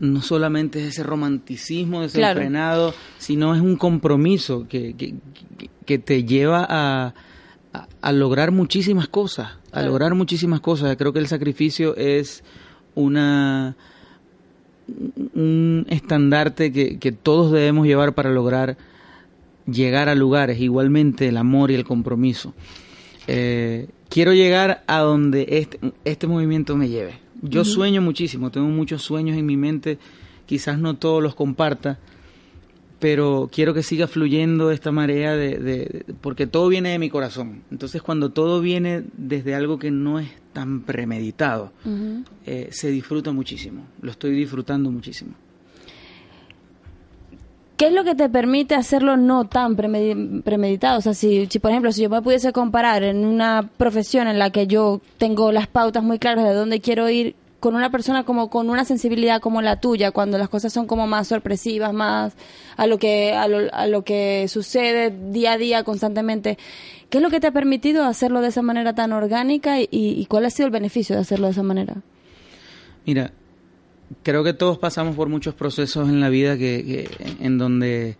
no 0.00 0.22
solamente 0.22 0.80
es 0.80 0.88
ese 0.88 1.02
romanticismo 1.02 2.02
desenfrenado, 2.02 2.94
sino 3.18 3.54
es 3.54 3.60
un 3.60 3.76
compromiso 3.76 4.66
que, 4.68 4.94
que, 5.84 5.98
te 5.98 6.24
lleva 6.24 6.66
a, 6.68 7.14
a, 8.00 8.12
lograr 8.12 8.50
muchísimas 8.50 9.08
cosas, 9.08 9.58
a 9.72 9.82
lograr 9.82 10.14
muchísimas 10.14 10.60
cosas. 10.60 10.96
Creo 10.96 11.12
que 11.12 11.18
el 11.18 11.28
sacrificio 11.28 11.94
es 11.96 12.42
una 12.94 13.76
un 15.34 15.86
estandarte 15.88 16.72
que, 16.72 16.98
que 16.98 17.12
todos 17.12 17.52
debemos 17.52 17.86
llevar 17.86 18.14
para 18.14 18.30
lograr 18.30 18.76
llegar 19.66 20.08
a 20.08 20.14
lugares, 20.14 20.60
igualmente 20.60 21.28
el 21.28 21.36
amor 21.36 21.70
y 21.70 21.74
el 21.74 21.84
compromiso. 21.84 22.54
Eh, 23.26 23.88
quiero 24.10 24.34
llegar 24.34 24.84
a 24.86 24.98
donde 24.98 25.46
este, 25.48 25.80
este 26.04 26.26
movimiento 26.26 26.76
me 26.76 26.90
lleve. 26.90 27.14
Yo 27.40 27.64
sueño 27.64 28.02
muchísimo, 28.02 28.50
tengo 28.50 28.68
muchos 28.68 29.00
sueños 29.00 29.38
en 29.38 29.46
mi 29.46 29.56
mente, 29.56 29.98
quizás 30.44 30.78
no 30.78 30.96
todos 30.96 31.22
los 31.22 31.34
comparta, 31.34 31.98
pero 32.98 33.48
quiero 33.50 33.72
que 33.72 33.82
siga 33.82 34.06
fluyendo 34.06 34.70
esta 34.70 34.92
marea 34.92 35.34
de, 35.34 36.04
porque 36.20 36.46
todo 36.46 36.68
viene 36.68 36.90
de 36.90 36.98
mi 36.98 37.08
corazón. 37.08 37.62
Entonces 37.70 38.02
cuando 38.02 38.30
todo 38.30 38.60
viene 38.60 39.04
desde 39.16 39.54
algo 39.54 39.78
que 39.78 39.90
no 39.90 40.18
es 40.18 40.28
tan 40.52 40.82
premeditado, 40.82 41.72
eh, 42.44 42.68
se 42.72 42.90
disfruta 42.90 43.32
muchísimo, 43.32 43.86
lo 44.02 44.10
estoy 44.10 44.32
disfrutando 44.32 44.90
muchísimo. 44.90 45.32
¿Qué 47.80 47.86
es 47.86 47.94
lo 47.94 48.04
que 48.04 48.14
te 48.14 48.28
permite 48.28 48.74
hacerlo 48.74 49.16
no 49.16 49.46
tan 49.46 49.74
premeditado? 49.74 50.98
O 50.98 51.00
sea, 51.00 51.14
si, 51.14 51.46
si, 51.46 51.58
por 51.60 51.70
ejemplo, 51.70 51.90
si 51.92 52.02
yo 52.02 52.10
me 52.10 52.20
pudiese 52.20 52.52
comparar 52.52 53.02
en 53.04 53.24
una 53.24 53.70
profesión 53.78 54.28
en 54.28 54.38
la 54.38 54.50
que 54.50 54.66
yo 54.66 55.00
tengo 55.16 55.50
las 55.50 55.66
pautas 55.66 56.02
muy 56.02 56.18
claras 56.18 56.44
de 56.44 56.52
dónde 56.52 56.82
quiero 56.82 57.08
ir 57.08 57.36
con 57.58 57.74
una 57.74 57.90
persona 57.90 58.24
como 58.24 58.50
con 58.50 58.68
una 58.68 58.84
sensibilidad 58.84 59.40
como 59.40 59.62
la 59.62 59.80
tuya, 59.80 60.10
cuando 60.10 60.36
las 60.36 60.50
cosas 60.50 60.74
son 60.74 60.86
como 60.86 61.06
más 61.06 61.28
sorpresivas, 61.28 61.94
más 61.94 62.34
a 62.76 62.86
lo 62.86 62.98
que 62.98 63.32
a 63.32 63.48
lo, 63.48 63.72
a 63.72 63.86
lo 63.86 64.04
que 64.04 64.46
sucede 64.48 65.10
día 65.30 65.52
a 65.52 65.56
día 65.56 65.82
constantemente, 65.82 66.58
¿qué 67.08 67.16
es 67.16 67.22
lo 67.22 67.30
que 67.30 67.40
te 67.40 67.46
ha 67.46 67.52
permitido 67.52 68.04
hacerlo 68.04 68.42
de 68.42 68.48
esa 68.48 68.60
manera 68.60 68.94
tan 68.94 69.14
orgánica 69.14 69.80
y, 69.80 69.88
y 69.90 70.26
cuál 70.26 70.44
ha 70.44 70.50
sido 70.50 70.66
el 70.66 70.72
beneficio 70.72 71.16
de 71.16 71.22
hacerlo 71.22 71.46
de 71.46 71.52
esa 71.52 71.62
manera? 71.62 72.02
Mira, 73.06 73.32
creo 74.22 74.44
que 74.44 74.52
todos 74.52 74.78
pasamos 74.78 75.16
por 75.16 75.28
muchos 75.28 75.54
procesos 75.54 76.08
en 76.08 76.20
la 76.20 76.28
vida 76.28 76.56
que, 76.56 77.08
en 77.40 77.58
donde 77.58 78.16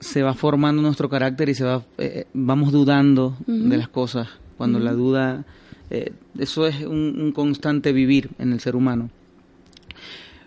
se 0.00 0.22
va 0.22 0.34
formando 0.34 0.82
nuestro 0.82 1.08
carácter 1.08 1.48
y 1.48 1.54
se 1.54 1.64
va 1.64 1.82
eh, 1.98 2.26
vamos 2.34 2.72
dudando 2.72 3.36
de 3.46 3.76
las 3.76 3.88
cosas. 3.88 4.28
Cuando 4.56 4.78
la 4.78 4.92
duda 4.92 5.44
eh, 5.90 6.12
eso 6.38 6.66
es 6.66 6.82
un, 6.82 7.32
constante 7.34 7.92
vivir 7.92 8.30
en 8.38 8.52
el 8.52 8.60
ser 8.60 8.76
humano. 8.76 9.10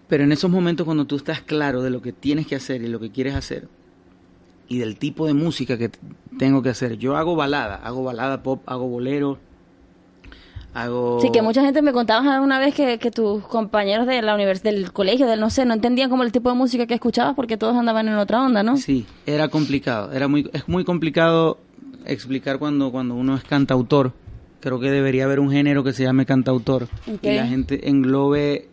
Pero 0.08 0.24
en 0.24 0.32
esos 0.32 0.50
momentos 0.50 0.86
cuando 0.86 1.06
tú 1.06 1.16
estás 1.16 1.42
claro 1.42 1.82
de 1.82 1.90
lo 1.90 2.02
que 2.02 2.14
tienes 2.14 2.48
que 2.48 2.56
hacer 2.56 2.82
y 2.82 2.88
lo 2.88 3.00
que 3.00 3.12
quieres 3.12 3.36
hacer 3.36 3.68
y 4.68 4.78
del 4.78 4.98
tipo 4.98 5.26
de 5.26 5.34
música 5.34 5.78
que 5.78 5.90
tengo 6.38 6.62
que 6.62 6.70
hacer 6.70 6.98
yo 6.98 7.16
hago 7.18 7.36
balada 7.36 7.76
hago 7.76 8.04
balada 8.04 8.44
pop 8.44 8.62
hago 8.68 8.88
bolero 8.88 9.40
Hago... 10.74 11.20
Sí, 11.22 11.32
que 11.32 11.42
mucha 11.42 11.64
gente 11.64 11.82
me 11.82 11.92
contaba 11.94 12.42
una 12.42 12.60
vez 12.60 12.76
que, 12.76 12.98
tus 13.12 13.44
compañeros 13.44 14.06
de 14.06 14.22
la 14.22 14.36
universidad, 14.36 14.72
del 14.72 14.92
colegio, 14.92 15.26
del 15.28 15.40
no 15.40 15.50
sé, 15.50 15.66
no 15.66 15.74
entendían 15.74 16.10
como 16.10 16.24
el 16.24 16.32
tipo 16.32 16.50
de 16.50 16.56
música 16.56 16.86
que 16.86 16.94
escuchabas 16.94 17.36
porque 17.36 17.58
todos 17.58 17.76
andaban 17.76 18.08
en 18.08 18.16
otra 18.16 18.44
onda, 18.44 18.62
¿no? 18.62 18.78
Sí, 18.78 19.06
era 19.26 19.48
complicado, 19.50 20.12
era 20.12 20.28
muy, 20.28 20.50
es 20.54 20.68
muy 20.68 20.86
complicado 20.86 21.58
explicar 22.06 22.60
cuando, 22.60 22.92
cuando 22.92 23.16
uno 23.16 23.36
es 23.36 23.44
cantautor. 23.44 24.14
Creo 24.60 24.80
que 24.80 24.92
debería 24.92 25.24
haber 25.24 25.40
un 25.40 25.52
género 25.52 25.84
que 25.84 25.94
se 25.94 26.04
llame 26.04 26.26
cantautor 26.26 26.88
y 27.22 27.32
la 27.34 27.48
gente 27.48 27.90
englobe 27.90 28.68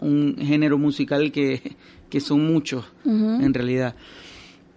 un 0.00 0.36
género 0.38 0.78
musical 0.78 1.32
que, 1.32 1.76
que 2.08 2.20
son 2.20 2.46
muchos 2.46 2.84
en 3.04 3.52
realidad. 3.54 3.94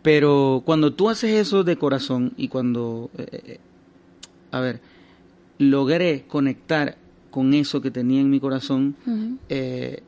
Pero 0.01 0.63
cuando 0.65 0.93
tú 0.93 1.09
haces 1.09 1.31
eso 1.31 1.63
de 1.63 1.77
corazón 1.77 2.33
y 2.35 2.47
cuando, 2.47 3.11
eh, 3.17 3.27
eh, 3.31 3.59
a 4.51 4.59
ver, 4.59 4.81
logré 5.61 6.23
conectar 6.27 6.97
con 7.29 7.53
eso 7.53 7.81
que 7.81 7.91
tenía 7.91 8.19
en 8.19 8.29
mi 8.29 8.39
corazón, 8.39 8.95
eh, 9.47 10.01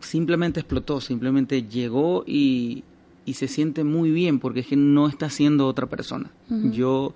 simplemente 0.00 0.60
explotó, 0.60 1.00
simplemente 1.00 1.64
llegó 1.64 2.24
y, 2.26 2.84
y, 3.26 3.34
se 3.34 3.48
siente 3.48 3.82
muy 3.82 4.10
bien 4.10 4.38
porque 4.38 4.60
es 4.60 4.68
que 4.68 4.76
no 4.76 5.08
está 5.08 5.28
siendo 5.28 5.66
otra 5.66 5.86
persona. 5.88 6.30
Yo 6.70 7.14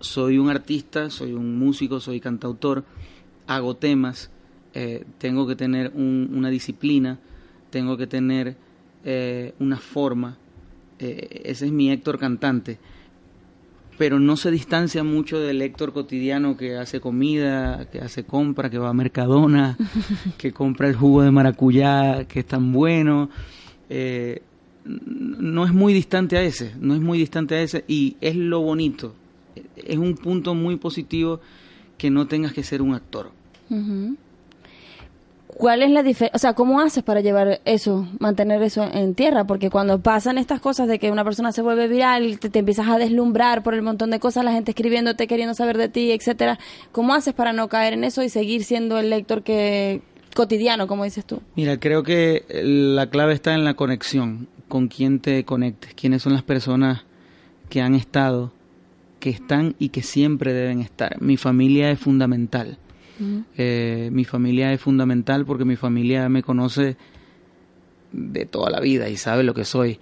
soy 0.00 0.38
un 0.38 0.50
artista, 0.50 1.08
soy 1.10 1.32
un 1.32 1.58
músico, 1.58 1.98
soy 1.98 2.20
cantautor, 2.20 2.84
hago 3.46 3.76
temas, 3.76 4.30
eh, 4.74 5.04
tengo 5.18 5.46
que 5.46 5.56
tener 5.56 5.92
una 5.96 6.50
disciplina, 6.50 7.18
tengo 7.70 7.96
que 7.96 8.06
tener 8.06 8.56
eh, 9.04 9.54
una 9.58 9.78
forma. 9.78 10.36
ese 10.98 11.66
es 11.66 11.72
mi 11.72 11.90
Héctor 11.90 12.18
cantante 12.18 12.78
pero 13.98 14.18
no 14.18 14.36
se 14.36 14.50
distancia 14.50 15.02
mucho 15.02 15.38
del 15.40 15.62
Héctor 15.62 15.92
cotidiano 15.92 16.56
que 16.56 16.76
hace 16.76 17.00
comida, 17.00 17.88
que 17.90 18.00
hace 18.00 18.24
compra, 18.24 18.70
que 18.70 18.78
va 18.78 18.90
a 18.90 18.92
Mercadona, 18.92 19.76
que 20.38 20.52
compra 20.52 20.88
el 20.88 20.96
jugo 20.96 21.22
de 21.22 21.30
maracuyá 21.30 22.24
que 22.26 22.40
es 22.40 22.46
tan 22.46 22.72
bueno. 22.72 23.30
Eh, 23.88 24.42
no 24.84 25.64
es 25.64 25.72
muy 25.72 25.92
distante 25.92 26.36
a 26.36 26.42
ese, 26.42 26.72
no 26.78 26.94
es 26.94 27.00
muy 27.00 27.18
distante 27.18 27.56
a 27.56 27.62
ese 27.62 27.84
y 27.88 28.16
es 28.20 28.36
lo 28.36 28.60
bonito. 28.60 29.14
Es 29.76 29.96
un 29.96 30.14
punto 30.14 30.54
muy 30.54 30.76
positivo 30.76 31.40
que 31.98 32.10
no 32.10 32.26
tengas 32.26 32.52
que 32.52 32.62
ser 32.62 32.82
un 32.82 32.94
actor. 32.94 33.30
¿Cuál 35.56 35.82
es 35.82 35.90
la 35.90 36.02
diferencia? 36.02 36.36
O 36.36 36.38
sea, 36.38 36.52
¿cómo 36.52 36.80
haces 36.80 37.02
para 37.02 37.22
llevar 37.22 37.62
eso, 37.64 38.06
mantener 38.18 38.62
eso 38.62 38.84
en 38.92 39.14
tierra? 39.14 39.44
Porque 39.44 39.70
cuando 39.70 40.02
pasan 40.02 40.36
estas 40.36 40.60
cosas 40.60 40.86
de 40.86 40.98
que 40.98 41.10
una 41.10 41.24
persona 41.24 41.50
se 41.50 41.62
vuelve 41.62 41.88
viral, 41.88 42.38
te, 42.38 42.58
empiezas 42.58 42.88
a 42.88 42.98
deslumbrar 42.98 43.62
por 43.62 43.72
el 43.72 43.80
montón 43.80 44.10
de 44.10 44.20
cosas, 44.20 44.44
la 44.44 44.52
gente 44.52 44.72
escribiéndote, 44.72 45.26
queriendo 45.26 45.54
saber 45.54 45.78
de 45.78 45.88
ti, 45.88 46.12
etcétera. 46.12 46.58
¿Cómo 46.92 47.14
haces 47.14 47.32
para 47.32 47.54
no 47.54 47.68
caer 47.68 47.94
en 47.94 48.04
eso 48.04 48.22
y 48.22 48.28
seguir 48.28 48.64
siendo 48.64 48.98
el 48.98 49.08
lector 49.08 49.42
que 49.42 50.02
cotidiano, 50.34 50.86
como 50.86 51.04
dices 51.04 51.24
tú? 51.24 51.40
Mira, 51.54 51.80
creo 51.80 52.02
que 52.02 52.44
la 52.50 53.08
clave 53.08 53.32
está 53.32 53.54
en 53.54 53.64
la 53.64 53.72
conexión, 53.72 54.48
con 54.68 54.88
quién 54.88 55.20
te 55.20 55.42
conectes, 55.46 55.94
quiénes 55.94 56.20
son 56.20 56.34
las 56.34 56.42
personas 56.42 57.06
que 57.70 57.80
han 57.80 57.94
estado, 57.94 58.52
que 59.20 59.30
están 59.30 59.74
y 59.78 59.88
que 59.88 60.02
siempre 60.02 60.52
deben 60.52 60.82
estar. 60.82 61.18
Mi 61.22 61.38
familia 61.38 61.90
es 61.90 61.98
fundamental 61.98 62.76
eh, 63.56 64.10
mi 64.12 64.24
familia 64.24 64.72
es 64.72 64.80
fundamental 64.80 65.44
porque 65.46 65.64
mi 65.64 65.76
familia 65.76 66.28
me 66.28 66.42
conoce 66.42 66.96
de 68.12 68.46
toda 68.46 68.70
la 68.70 68.80
vida 68.80 69.08
y 69.08 69.16
sabe 69.16 69.42
lo 69.42 69.54
que 69.54 69.64
soy. 69.64 69.98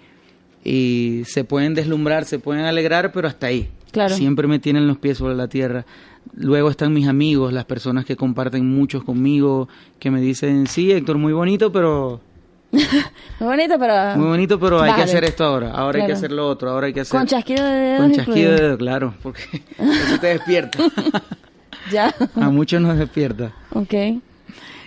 Y 0.63 1.23
se 1.25 1.43
pueden 1.43 1.75
deslumbrar, 1.75 2.25
se 2.25 2.39
pueden 2.39 2.65
alegrar, 2.65 3.11
pero 3.11 3.27
hasta 3.27 3.47
ahí. 3.47 3.69
Claro. 3.91 4.15
Siempre 4.15 4.47
me 4.47 4.59
tienen 4.59 4.87
los 4.87 4.97
pies 4.97 5.17
sobre 5.17 5.35
la 5.35 5.47
tierra. 5.47 5.85
Luego 6.33 6.69
están 6.69 6.93
mis 6.93 7.07
amigos, 7.07 7.53
las 7.53 7.65
personas 7.65 8.03
que 8.03 8.15
comparten 8.15 8.67
muchos 8.67 9.03
conmigo, 9.03 9.69
que 9.99 10.11
me 10.11 10.19
dicen, 10.19 10.67
sí, 10.67 10.91
Héctor, 10.91 11.17
muy 11.17 11.33
bonito, 11.33 11.71
pero... 11.71 12.19
muy 12.71 13.47
bonito, 13.47 13.75
pero... 13.79 14.17
Muy 14.17 14.27
bonito, 14.27 14.59
pero 14.59 14.81
hay 14.81 14.93
que 14.93 15.03
hacer 15.03 15.23
esto 15.23 15.45
ahora. 15.45 15.71
Ahora 15.71 16.01
hay 16.01 16.07
que 16.07 16.13
hacer 16.13 16.31
lo 16.31 16.47
otro, 16.47 16.71
ahora 16.71 16.87
hay 16.87 16.93
que 16.93 17.01
hacer... 17.01 17.17
Con 17.17 17.27
chasquido 17.27 17.63
de 17.63 17.75
dedos. 17.75 18.01
Con 18.01 18.11
chasquido 18.13 18.51
de 18.51 18.61
dedos, 18.61 18.77
claro, 18.77 19.13
porque 19.21 19.41
eso 19.77 20.19
te 20.19 20.27
despierta. 20.27 20.79
Ya. 21.91 22.13
A 22.35 22.49
muchos 22.49 22.81
nos 22.81 22.97
despierta. 22.97 23.53
Ok. 23.71 23.93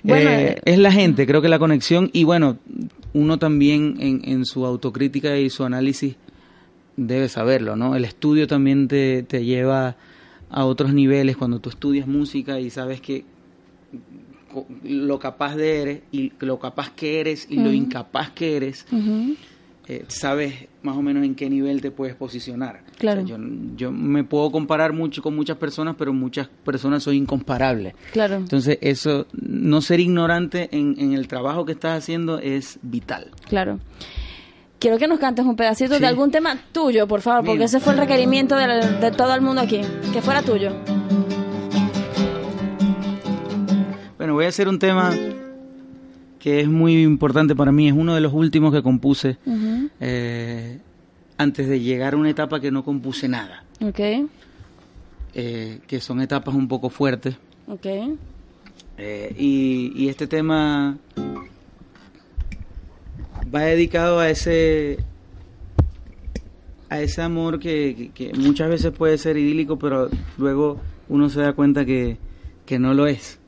Bueno, 0.02 0.30
eh, 0.30 0.50
eh, 0.50 0.60
es 0.64 0.78
la 0.78 0.92
gente, 0.92 1.26
creo 1.26 1.42
que 1.42 1.48
la 1.48 1.58
conexión 1.58 2.10
y 2.12 2.24
bueno, 2.24 2.58
uno 3.12 3.38
también 3.38 3.96
en, 4.00 4.20
en 4.24 4.44
su 4.44 4.64
autocrítica 4.64 5.36
y 5.36 5.50
su 5.50 5.64
análisis 5.64 6.16
debes 6.96 7.32
saberlo, 7.32 7.76
¿no? 7.76 7.94
El 7.96 8.04
estudio 8.04 8.46
también 8.46 8.88
te, 8.88 9.22
te 9.22 9.44
lleva 9.44 9.96
a 10.50 10.64
otros 10.64 10.92
niveles 10.92 11.36
cuando 11.36 11.60
tú 11.60 11.70
estudias 11.70 12.06
música 12.06 12.60
y 12.60 12.70
sabes 12.70 13.00
que 13.00 13.24
lo 14.82 15.18
capaz 15.18 15.56
de 15.56 15.82
eres 15.82 16.00
y 16.10 16.32
lo 16.40 16.58
capaz 16.58 16.90
que 16.90 17.20
eres 17.20 17.46
y 17.50 17.56
lo 17.56 17.72
incapaz 17.72 18.30
que 18.30 18.56
eres. 18.56 18.86
Eh, 19.88 20.04
sabes 20.08 20.54
más 20.82 20.96
o 20.96 21.02
menos 21.02 21.24
en 21.24 21.34
qué 21.34 21.48
nivel 21.48 21.80
te 21.80 21.90
puedes 21.90 22.14
posicionar. 22.14 22.82
Claro. 22.98 23.22
O 23.22 23.26
sea, 23.26 23.36
yo, 23.38 23.42
yo 23.76 23.90
me 23.92 24.22
puedo 24.22 24.50
comparar 24.50 24.92
mucho 24.92 25.22
con 25.22 25.34
muchas 25.34 25.56
personas, 25.56 25.94
pero 25.98 26.12
muchas 26.12 26.48
personas 26.64 27.02
soy 27.02 27.16
incomparable. 27.16 27.94
Claro. 28.12 28.36
Entonces, 28.36 28.78
eso, 28.82 29.26
no 29.32 29.80
ser 29.80 30.00
ignorante 30.00 30.68
en, 30.72 30.94
en 30.98 31.14
el 31.14 31.26
trabajo 31.26 31.64
que 31.64 31.72
estás 31.72 31.98
haciendo 31.98 32.38
es 32.38 32.78
vital. 32.82 33.30
Claro. 33.48 33.80
Quiero 34.78 34.98
que 34.98 35.08
nos 35.08 35.18
cantes 35.18 35.44
un 35.44 35.56
pedacito 35.56 35.94
Sí. 35.94 36.00
de 36.00 36.06
algún 36.06 36.30
tema 36.30 36.56
tuyo, 36.70 37.08
por 37.08 37.20
favor, 37.20 37.44
porque 37.44 37.64
ese 37.64 37.80
fue 37.80 37.94
el 37.94 37.98
requerimiento 37.98 38.54
de, 38.56 38.66
de 39.00 39.10
todo 39.10 39.34
el 39.34 39.40
mundo 39.40 39.60
aquí. 39.62 39.80
Que 40.12 40.20
fuera 40.22 40.42
tuyo. 40.42 40.70
Bueno, 44.16 44.34
voy 44.34 44.44
a 44.44 44.48
hacer 44.48 44.68
un 44.68 44.78
tema 44.78 45.12
que 46.38 46.60
es 46.60 46.68
muy 46.68 47.02
importante 47.02 47.54
para 47.56 47.72
mí, 47.72 47.88
es 47.88 47.94
uno 47.94 48.14
de 48.14 48.20
los 48.20 48.32
últimos 48.32 48.72
que 48.72 48.82
compuse 48.82 49.36
antes 51.38 51.68
de 51.68 51.80
llegar 51.80 52.14
a 52.14 52.16
una 52.16 52.30
etapa 52.30 52.60
que 52.60 52.70
no 52.70 52.84
compuse 52.84 53.28
nada, 53.28 53.64
Ok, 53.80 54.00
eh, 55.34 55.78
que 55.86 56.00
son 56.00 56.20
etapas 56.20 56.54
un 56.54 56.68
poco 56.68 56.90
fuertes. 56.90 57.36
ok. 57.68 57.86
Eh, 59.00 59.34
y, 59.38 59.92
y 59.94 60.08
este 60.08 60.26
tema 60.26 60.98
va 63.54 63.60
dedicado 63.62 64.18
a 64.18 64.28
ese 64.30 64.98
a 66.90 67.00
ese 67.00 67.20
amor 67.22 67.60
que, 67.60 68.10
que- 68.14 68.30
que 68.32 68.38
muchas 68.38 68.68
veces 68.70 68.92
puede 68.92 69.18
ser 69.18 69.36
idílico, 69.36 69.78
pero 69.78 70.08
luego 70.38 70.80
uno 71.08 71.28
se 71.28 71.40
da 71.40 71.52
cuenta 71.52 71.84
que, 71.84 72.16
que 72.66 72.78
no 72.78 72.94
lo 72.94 73.06
es. 73.06 73.38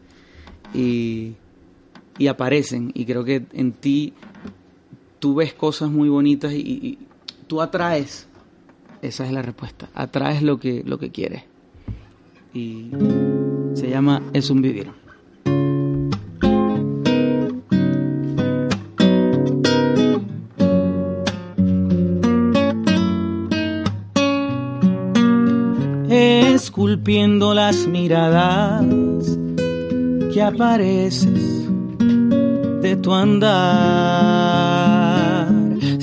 Y, 0.74 1.32
y 2.18 2.26
aparecen. 2.26 2.92
Y 2.94 3.06
creo 3.06 3.24
que 3.24 3.42
en 3.54 3.72
ti 3.72 4.12
tú 5.20 5.34
ves 5.34 5.54
cosas 5.54 5.90
muy 5.90 6.08
bonitas 6.10 6.52
y, 6.52 6.58
y 6.58 6.98
tú 7.50 7.60
atraes. 7.60 8.28
Esa 9.02 9.26
es 9.26 9.32
la 9.32 9.42
respuesta. 9.42 9.88
Atraes 9.92 10.40
lo 10.40 10.60
que, 10.60 10.84
lo 10.86 11.00
que 11.00 11.10
quieres. 11.10 11.42
Y 12.54 12.92
se 13.74 13.90
llama 13.90 14.22
Es 14.32 14.50
un 14.50 14.62
vivir. 14.62 14.92
esculpiendo 26.54 27.54
las 27.54 27.86
miradas 27.86 28.84
que 30.32 30.42
apareces 30.42 31.68
de 32.80 32.96
tu 32.96 33.12
andar, 33.12 34.79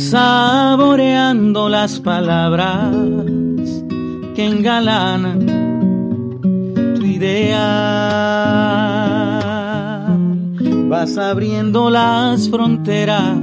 saboreando 0.09 1.67
las 1.67 1.99
palabras 1.99 2.95
que 4.35 4.45
engalanan 4.45 5.45
tu 6.95 7.03
idea. 7.03 7.57
Vas 10.87 11.17
abriendo 11.17 11.89
las 11.89 12.49
fronteras, 12.49 13.37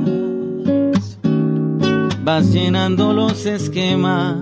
vas 2.24 2.50
llenando 2.50 3.12
los 3.12 3.44
esquemas 3.44 4.38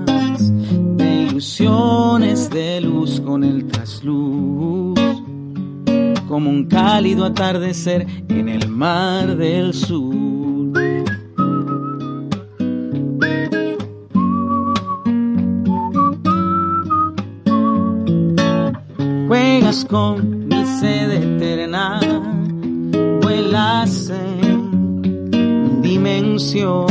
de 0.97 1.26
ilusiones 1.29 2.49
de 2.50 2.83
luz 2.83 3.21
con 3.21 3.43
el 3.43 3.67
trasluz, 3.67 5.00
como 6.29 6.50
un 6.50 6.67
cálido 6.67 7.25
atardecer 7.25 8.07
en 8.29 8.49
el 8.49 8.69
mar 8.69 9.37
del 9.37 9.75
sur. 9.75 10.32
Con 19.88 20.49
mi 20.49 20.64
sed 20.64 21.10
eterna, 21.10 22.00
vuelas 23.21 24.10
en 24.10 25.82
dimensión. 25.82 26.86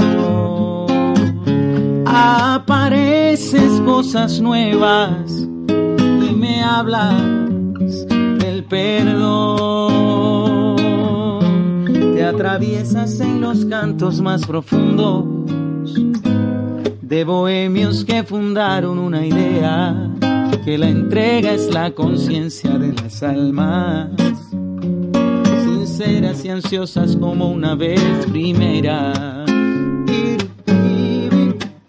Apareces 2.06 3.82
cosas 3.82 4.40
nuevas 4.40 5.32
y 5.32 6.36
me 6.36 6.64
hablas 6.64 7.16
del 8.08 8.64
perdón. 8.66 10.76
Te 12.14 12.24
atraviesas 12.24 13.20
en 13.20 13.42
los 13.42 13.66
cantos 13.66 14.22
más 14.22 14.46
profundos 14.46 15.26
de 17.02 17.24
bohemios 17.24 18.06
que 18.06 18.24
fundaron 18.24 19.00
una 19.00 19.26
idea 19.26 20.11
que 20.64 20.78
la 20.78 20.90
entrega 20.90 21.54
es 21.54 21.74
la 21.74 21.92
conciencia 21.92 22.72
de 22.78 22.94
las 22.94 23.24
almas 23.24 24.10
sinceras 25.64 26.46
y 26.46 26.50
ansiosas 26.50 27.16
como 27.16 27.50
una 27.50 27.76
vez 27.76 28.02
primera. 28.30 29.46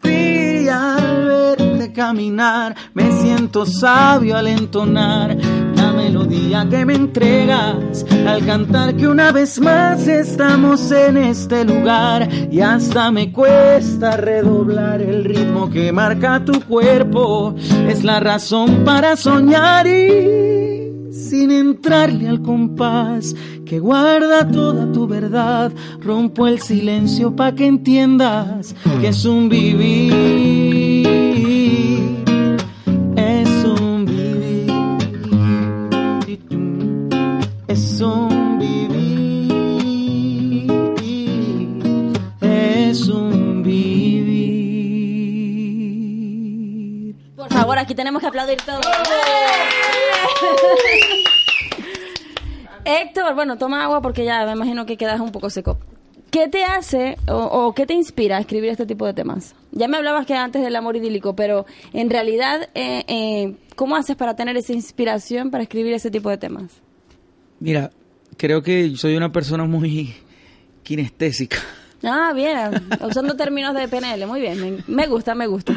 Y 0.05 0.69
al 0.69 1.25
verte 1.25 1.93
caminar, 1.93 2.75
me 2.95 3.11
siento 3.21 3.67
sabio 3.67 4.37
al 4.37 4.49
entonar 4.49 5.37
melodía 6.33 6.67
que 6.69 6.85
me 6.87 6.95
entregas 6.95 8.05
al 8.27 8.45
cantar 8.47 8.97
que 8.97 9.07
una 9.07 9.33
vez 9.33 9.61
más 9.61 10.07
estamos 10.07 10.91
en 10.91 11.17
este 11.17 11.65
lugar 11.65 12.29
y 12.51 12.61
hasta 12.61 13.11
me 13.11 13.33
cuesta 13.33 14.17
redoblar 14.17 15.03
el 15.03 15.25
ritmo 15.25 15.69
que 15.71 15.93
marca 15.93 16.45
tu 16.45 16.61
cuerpo. 16.63 17.55
Es 17.89 18.03
la 18.05 18.21
razón 18.21 18.85
para 18.85 19.17
soñar 19.17 19.87
y 19.87 21.13
sin 21.13 21.51
entrarle 21.51 22.29
al 22.29 22.43
compás 22.43 23.35
que 23.65 23.79
guarda 23.79 24.49
toda 24.49 24.91
tu 24.93 25.07
verdad. 25.07 25.73
Rompo 26.01 26.47
el 26.47 26.61
silencio 26.61 27.35
pa' 27.37 27.55
que 27.55 27.67
entiendas 27.67 28.75
que 29.01 29.09
es 29.09 29.25
un 29.25 29.49
vivir. 29.49 30.82
Favor, 47.73 47.79
aquí 47.79 47.95
tenemos 47.95 48.21
que 48.21 48.29
aplaudir 48.29 48.59
todos. 48.63 48.85
Héctor, 52.85 53.35
bueno, 53.35 53.57
toma 53.57 53.85
agua 53.85 54.03
porque 54.03 54.25
ya 54.25 54.45
me 54.45 54.53
imagino 54.53 54.85
que 54.87 54.97
quedas 54.97 55.21
un 55.21 55.33
poco 55.33 55.49
seco. 55.49 55.79
¿Qué 56.31 56.49
te 56.49 56.65
hace 56.65 57.17
o, 57.29 57.37
o 57.37 57.75
qué 57.75 57.87
te 57.87 57.95
inspira 57.95 58.39
a 58.39 58.41
escribir 58.41 58.71
este 58.71 58.87
tipo 58.87 59.07
de 59.07 59.15
temas? 59.15 59.55
Ya 59.71 59.87
me 59.87 59.97
hablabas 59.99 60.27
que 60.27 60.35
antes 60.35 60.63
del 60.63 60.75
amor 60.77 60.97
idílico, 60.97 61.37
pero 61.37 61.67
en 61.93 62.11
realidad, 62.11 62.69
eh, 62.75 63.05
eh, 63.07 63.55
¿cómo 63.77 63.97
haces 63.97 64.17
para 64.17 64.35
tener 64.35 64.57
esa 64.57 64.73
inspiración 64.73 65.51
para 65.51 65.63
escribir 65.63 65.93
ese 65.93 66.11
tipo 66.11 66.31
de 66.31 66.39
temas? 66.39 66.73
Mira, 67.61 67.91
creo 68.37 68.63
que 68.63 68.97
soy 68.97 69.15
una 69.17 69.31
persona 69.31 69.65
muy 69.65 70.15
kinestésica. 70.83 71.59
Ah, 72.03 72.33
bien, 72.35 72.89
usando 73.07 73.37
términos 73.37 73.75
de 73.75 73.87
PNL, 73.87 74.27
muy 74.27 74.41
bien, 74.41 74.61
me, 74.61 74.83
me 74.89 75.07
gusta, 75.07 75.35
me 75.35 75.47
gusta. 75.47 75.75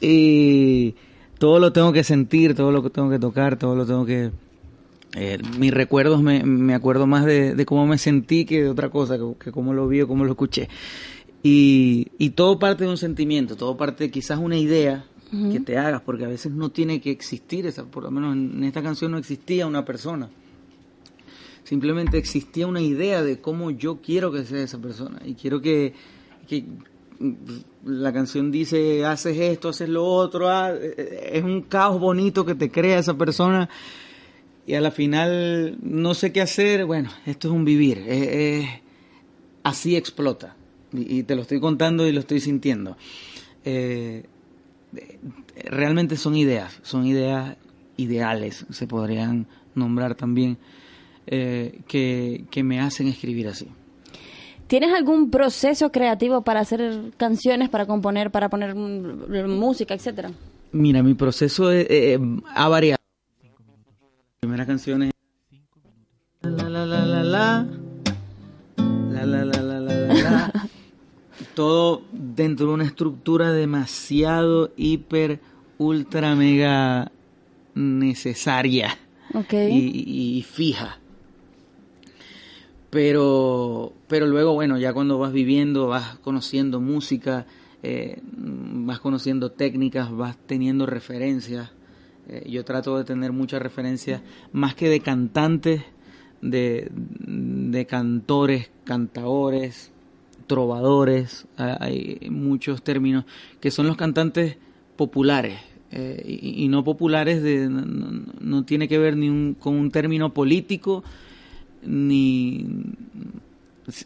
Y 0.00 0.94
todo 1.42 1.58
lo 1.58 1.72
tengo 1.72 1.92
que 1.92 2.04
sentir, 2.04 2.54
todo 2.54 2.70
lo 2.70 2.84
que 2.84 2.90
tengo 2.90 3.10
que 3.10 3.18
tocar, 3.18 3.58
todo 3.58 3.74
lo 3.74 3.84
tengo 3.84 4.06
que... 4.06 4.30
eh, 5.16 5.38
mis 5.58 5.74
recuerdos 5.74 6.22
me, 6.22 6.44
me 6.44 6.72
acuerdo 6.72 7.08
más 7.08 7.24
de, 7.24 7.56
de 7.56 7.66
cómo 7.66 7.84
me 7.84 7.98
sentí 7.98 8.44
que 8.44 8.62
de 8.62 8.68
otra 8.68 8.90
cosa, 8.90 9.18
que, 9.18 9.24
que 9.40 9.50
cómo 9.50 9.74
lo 9.74 9.88
vi 9.88 10.02
o 10.02 10.06
cómo 10.06 10.24
lo 10.24 10.30
escuché. 10.30 10.68
Y, 11.42 12.06
y 12.16 12.30
todo 12.30 12.60
parte 12.60 12.84
de 12.84 12.90
un 12.90 12.96
sentimiento, 12.96 13.56
todo 13.56 13.76
parte 13.76 14.04
de 14.04 14.10
quizás 14.12 14.38
una 14.38 14.56
idea 14.56 15.04
que 15.50 15.58
te 15.58 15.76
hagas, 15.78 16.02
porque 16.02 16.24
a 16.24 16.28
veces 16.28 16.52
no 16.52 16.70
tiene 16.70 17.00
que 17.00 17.10
existir, 17.10 17.66
esa, 17.66 17.86
por 17.86 18.04
lo 18.04 18.12
menos 18.12 18.36
en 18.36 18.62
esta 18.62 18.80
canción 18.80 19.10
no 19.10 19.18
existía 19.18 19.66
una 19.66 19.84
persona. 19.84 20.28
Simplemente 21.64 22.18
existía 22.18 22.68
una 22.68 22.82
idea 22.82 23.20
de 23.24 23.40
cómo 23.40 23.72
yo 23.72 24.00
quiero 24.00 24.30
que 24.30 24.44
sea 24.44 24.62
esa 24.62 24.78
persona. 24.78 25.20
Y 25.24 25.34
quiero 25.34 25.60
que, 25.60 25.92
que 26.46 26.66
la 27.84 28.12
canción 28.12 28.50
dice, 28.50 29.04
haces 29.04 29.38
esto, 29.38 29.70
haces 29.70 29.88
lo 29.88 30.04
otro, 30.04 30.48
ah, 30.48 30.72
es 30.72 31.42
un 31.42 31.62
caos 31.62 32.00
bonito 32.00 32.44
que 32.44 32.54
te 32.54 32.70
crea 32.70 32.98
esa 32.98 33.14
persona 33.14 33.68
y 34.66 34.74
a 34.74 34.80
la 34.80 34.90
final 34.90 35.76
no 35.82 36.14
sé 36.14 36.32
qué 36.32 36.40
hacer, 36.40 36.84
bueno, 36.84 37.10
esto 37.26 37.48
es 37.48 37.54
un 37.54 37.64
vivir, 37.64 37.98
eh, 37.98 38.60
eh, 38.60 38.82
así 39.62 39.96
explota 39.96 40.56
y, 40.92 41.22
te 41.24 41.34
lo 41.34 41.42
estoy 41.42 41.60
contando 41.60 42.06
y 42.06 42.12
lo 42.12 42.20
estoy 42.20 42.40
sintiendo. 42.40 42.96
eh, 43.64 44.24
realmente 45.64 46.16
son 46.16 46.36
ideas, 46.36 46.78
son 46.82 47.06
ideas 47.06 47.56
ideales, 47.96 48.66
se 48.70 48.86
podrían 48.86 49.46
nombrar 49.74 50.14
también, 50.14 50.58
que, 51.26 52.44
que 52.50 52.62
me 52.62 52.80
hacen 52.80 53.06
escribir 53.06 53.48
así. 53.48 53.68
¿Tienes 54.72 54.94
algún 54.94 55.28
proceso 55.28 55.92
creativo 55.92 56.40
para 56.44 56.60
hacer 56.60 57.12
canciones, 57.18 57.68
para 57.68 57.84
componer, 57.84 58.30
para 58.30 58.48
poner 58.48 58.74
música, 58.74 59.92
etcétera? 59.92 60.30
Mira, 60.72 61.02
mi 61.02 61.12
proceso 61.12 61.68
ha 62.54 62.68
variado. 62.68 62.96
La 63.42 63.50
primera 64.40 64.64
canción 64.64 65.02
es 65.02 65.10
la 66.40 66.70
la 66.70 66.86
la 66.86 67.04
la. 67.04 67.66
La 69.10 69.26
la 69.26 69.44
la 69.44 69.44
la 69.44 69.78
la 69.78 69.78
la 69.78 70.14
la. 70.14 70.52
Todo 71.54 72.00
dentro 72.10 72.68
de 72.68 72.72
una 72.72 72.84
estructura 72.84 73.52
demasiado 73.52 74.72
hiper 74.78 75.40
ultra 75.76 76.34
mega 76.34 77.12
necesaria. 77.74 78.98
Y, 79.50 80.46
fija 80.50 81.01
pero 82.92 83.92
pero 84.06 84.26
luego 84.26 84.52
bueno 84.52 84.78
ya 84.78 84.92
cuando 84.92 85.18
vas 85.18 85.32
viviendo 85.32 85.88
vas 85.88 86.18
conociendo 86.18 86.80
música 86.80 87.46
eh, 87.82 88.20
vas 88.22 89.00
conociendo 89.00 89.50
técnicas 89.50 90.12
vas 90.12 90.36
teniendo 90.46 90.86
referencias 90.86 91.72
eh, 92.28 92.46
yo 92.48 92.64
trato 92.64 92.96
de 92.96 93.04
tener 93.04 93.32
muchas 93.32 93.60
referencias 93.60 94.22
más 94.52 94.76
que 94.76 94.88
de 94.88 95.00
cantantes 95.00 95.82
de, 96.42 96.90
de 96.92 97.86
cantores 97.86 98.70
cantaores 98.84 99.92
trovadores, 100.52 101.46
hay 101.56 102.18
muchos 102.30 102.82
términos, 102.82 103.24
que 103.58 103.70
son 103.70 103.86
los 103.86 103.96
cantantes 103.96 104.58
populares. 104.96 105.58
Eh, 105.90 106.40
y, 106.40 106.68
no 106.68 106.84
populares 106.84 107.42
de, 107.42 107.68
no, 107.68 108.64
tiene 108.64 108.88
que 108.88 108.98
ver 108.98 109.16
ni 109.16 109.54
con 109.54 109.76
un 109.76 109.90
término 109.90 110.32
político, 110.34 111.04
ni 111.82 112.66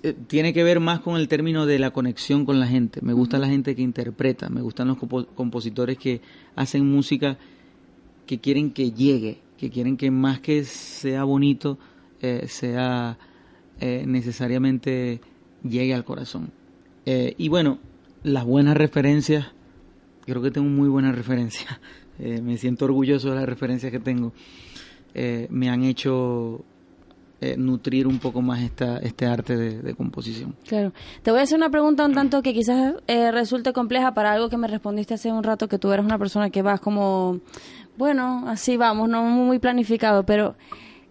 eh, 0.03 0.15
tiene 0.27 0.53
que 0.53 0.65
ver 0.65 0.81
más 0.81 1.01
con 1.01 1.17
el 1.17 1.29
término 1.29 1.67
de 1.67 1.79
la 1.79 1.91
conexión 1.91 2.45
con 2.45 2.61
la 2.61 2.67
gente. 2.67 3.01
Me 3.03 3.12
gusta 3.12 3.39
la 3.39 3.49
gente 3.49 3.75
que 3.77 3.83
interpreta, 3.83 4.49
me 4.49 4.61
gustan 4.61 4.89
los 4.89 4.99
compositores 5.35 5.99
que 5.99 6.21
hacen 6.55 6.91
música 6.91 7.39
que 8.27 8.39
quieren 8.41 8.71
que 8.73 8.93
llegue, 8.93 9.39
que 9.57 9.71
quieren 9.71 9.97
que 9.97 10.11
más 10.11 10.41
que 10.41 10.65
sea 10.65 11.25
bonito, 11.25 11.79
eh, 12.21 12.47
sea 12.49 13.19
necesariamente 13.79 15.21
llegue 15.62 15.95
al 15.95 16.05
corazón. 16.05 16.51
Eh, 17.05 17.35
y 17.39 17.49
bueno, 17.49 17.79
las 18.25 18.45
buenas 18.45 18.77
referencias, 18.77 19.47
creo 20.25 20.43
que 20.43 20.51
tengo 20.51 20.69
muy 20.69 20.89
buenas 20.89 21.15
referencias, 21.15 21.79
eh, 22.19 22.41
me 22.43 22.57
siento 22.57 22.85
orgulloso 22.85 23.31
de 23.31 23.37
las 23.37 23.47
referencias 23.47 23.93
que 23.93 24.01
tengo, 24.01 24.33
eh, 25.15 25.47
me 25.51 25.69
han 25.69 25.85
hecho 25.85 26.65
nutrir 27.57 28.07
un 28.07 28.18
poco 28.18 28.40
más 28.40 28.62
esta, 28.62 28.99
este 28.99 29.27
arte 29.27 29.57
de, 29.57 29.94
composición. 29.94 30.55
Claro. 30.66 30.92
Te 31.22 31.31
voy 31.31 31.40
a 31.40 31.42
hacer 31.42 31.59
una 31.59 31.70
pregunta 31.70 32.05
un 32.05 32.14
tanto 32.14 32.42
que 32.42 32.55
quizás 32.55 32.94
resulte 33.07 33.72
compleja 33.72 34.14
para 34.14 34.33
algo 34.33 34.49
que 34.49 34.57
me 34.57 34.68
respondiste 34.68 35.14
hace 35.14 35.31
un 35.31 35.42
rato, 35.42 35.68
que 35.68 35.79
tú 35.79 35.92
eres 35.92 36.05
una 36.05 36.18
persona 36.18 36.51
que 36.51 36.62
vas 36.62 36.81
como, 36.81 37.40
bueno, 37.96 38.44
así 38.49 38.77
vamos, 38.77 39.09
no 39.09 39.22
muy 39.22 39.59
planificado, 39.59 40.25
pero 40.25 40.55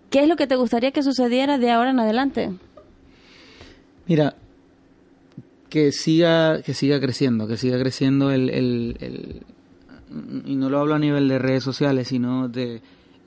¿qué 0.09 0.23
es 0.23 0.27
lo 0.27 0.35
que 0.35 0.47
te 0.47 0.55
gustaría 0.55 0.91
que 0.91 1.03
sucediera 1.03 1.57
de 1.57 1.71
ahora 1.71 1.91
en 1.91 1.99
adelante? 1.99 2.51
Mira, 4.07 4.35
que 5.69 5.91
siga, 5.91 6.61
que 6.61 6.73
siga 6.73 6.99
creciendo, 6.99 7.47
que 7.47 7.57
siga 7.57 7.79
creciendo 7.79 8.31
el, 8.31 8.49
el, 8.49 9.41
y 10.45 10.55
no 10.55 10.69
lo 10.69 10.79
hablo 10.79 10.95
a 10.95 10.99
nivel 10.99 11.27
de 11.27 11.39
redes 11.39 11.63
sociales, 11.63 12.07
sino 12.07 12.47
de 12.47 12.81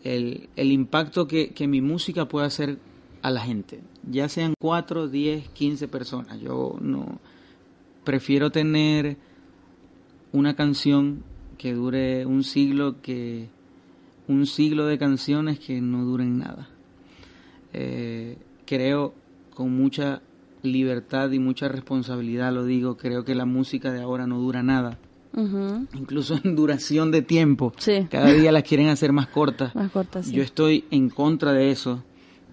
el, 0.05 0.49
el 0.57 0.73
impacto 0.73 1.27
que, 1.27 1.51
que, 1.51 1.67
mi 1.67 1.81
música 1.81 2.29
puede 2.29 2.47
hacer 2.47 2.79
a 3.23 3.31
la 3.31 3.41
gente, 3.41 3.81
ya 4.09 4.29
sean 4.29 4.55
4, 4.61 5.09
10, 5.09 5.49
15 5.49 5.89
personas. 5.89 6.41
Yo 6.41 6.77
no 6.81 7.21
prefiero 8.05 8.51
tener 8.51 9.17
una 10.33 10.55
canción 10.55 11.25
que 11.59 11.75
dure 11.75 12.25
un 12.27 12.45
siglo 12.45 13.03
que 13.03 13.49
un 14.29 14.47
siglo 14.47 14.87
de 14.87 14.99
canciones 14.99 15.59
que 15.59 15.81
no 15.81 16.05
duren 16.05 16.39
nada. 16.39 16.69
Eh, 17.73 18.37
creo 18.67 19.15
con 19.55 19.77
mucha 19.77 20.23
libertad 20.63 21.31
y 21.33 21.39
mucha 21.39 21.69
responsabilidad, 21.69 22.53
lo 22.53 22.65
digo, 22.65 22.97
creo 22.97 23.25
que 23.25 23.35
la 23.35 23.47
música 23.47 23.93
de 23.93 24.03
ahora 24.03 24.27
no 24.27 24.39
dura 24.39 24.63
nada. 24.63 24.99
Incluso 25.95 26.39
en 26.43 26.57
duración 26.57 27.11
de 27.11 27.23
tiempo. 27.23 27.73
Cada 28.11 28.33
día 28.33 28.53
las 28.53 28.63
quieren 28.63 28.89
hacer 28.89 29.13
más 29.13 29.29
cortas. 29.29 29.75
Más 29.75 29.91
cortas 29.91 30.31
Yo 30.31 30.43
estoy 30.43 30.85
en 30.91 31.11
contra 31.11 31.53
de 31.53 31.71
eso. 31.71 32.03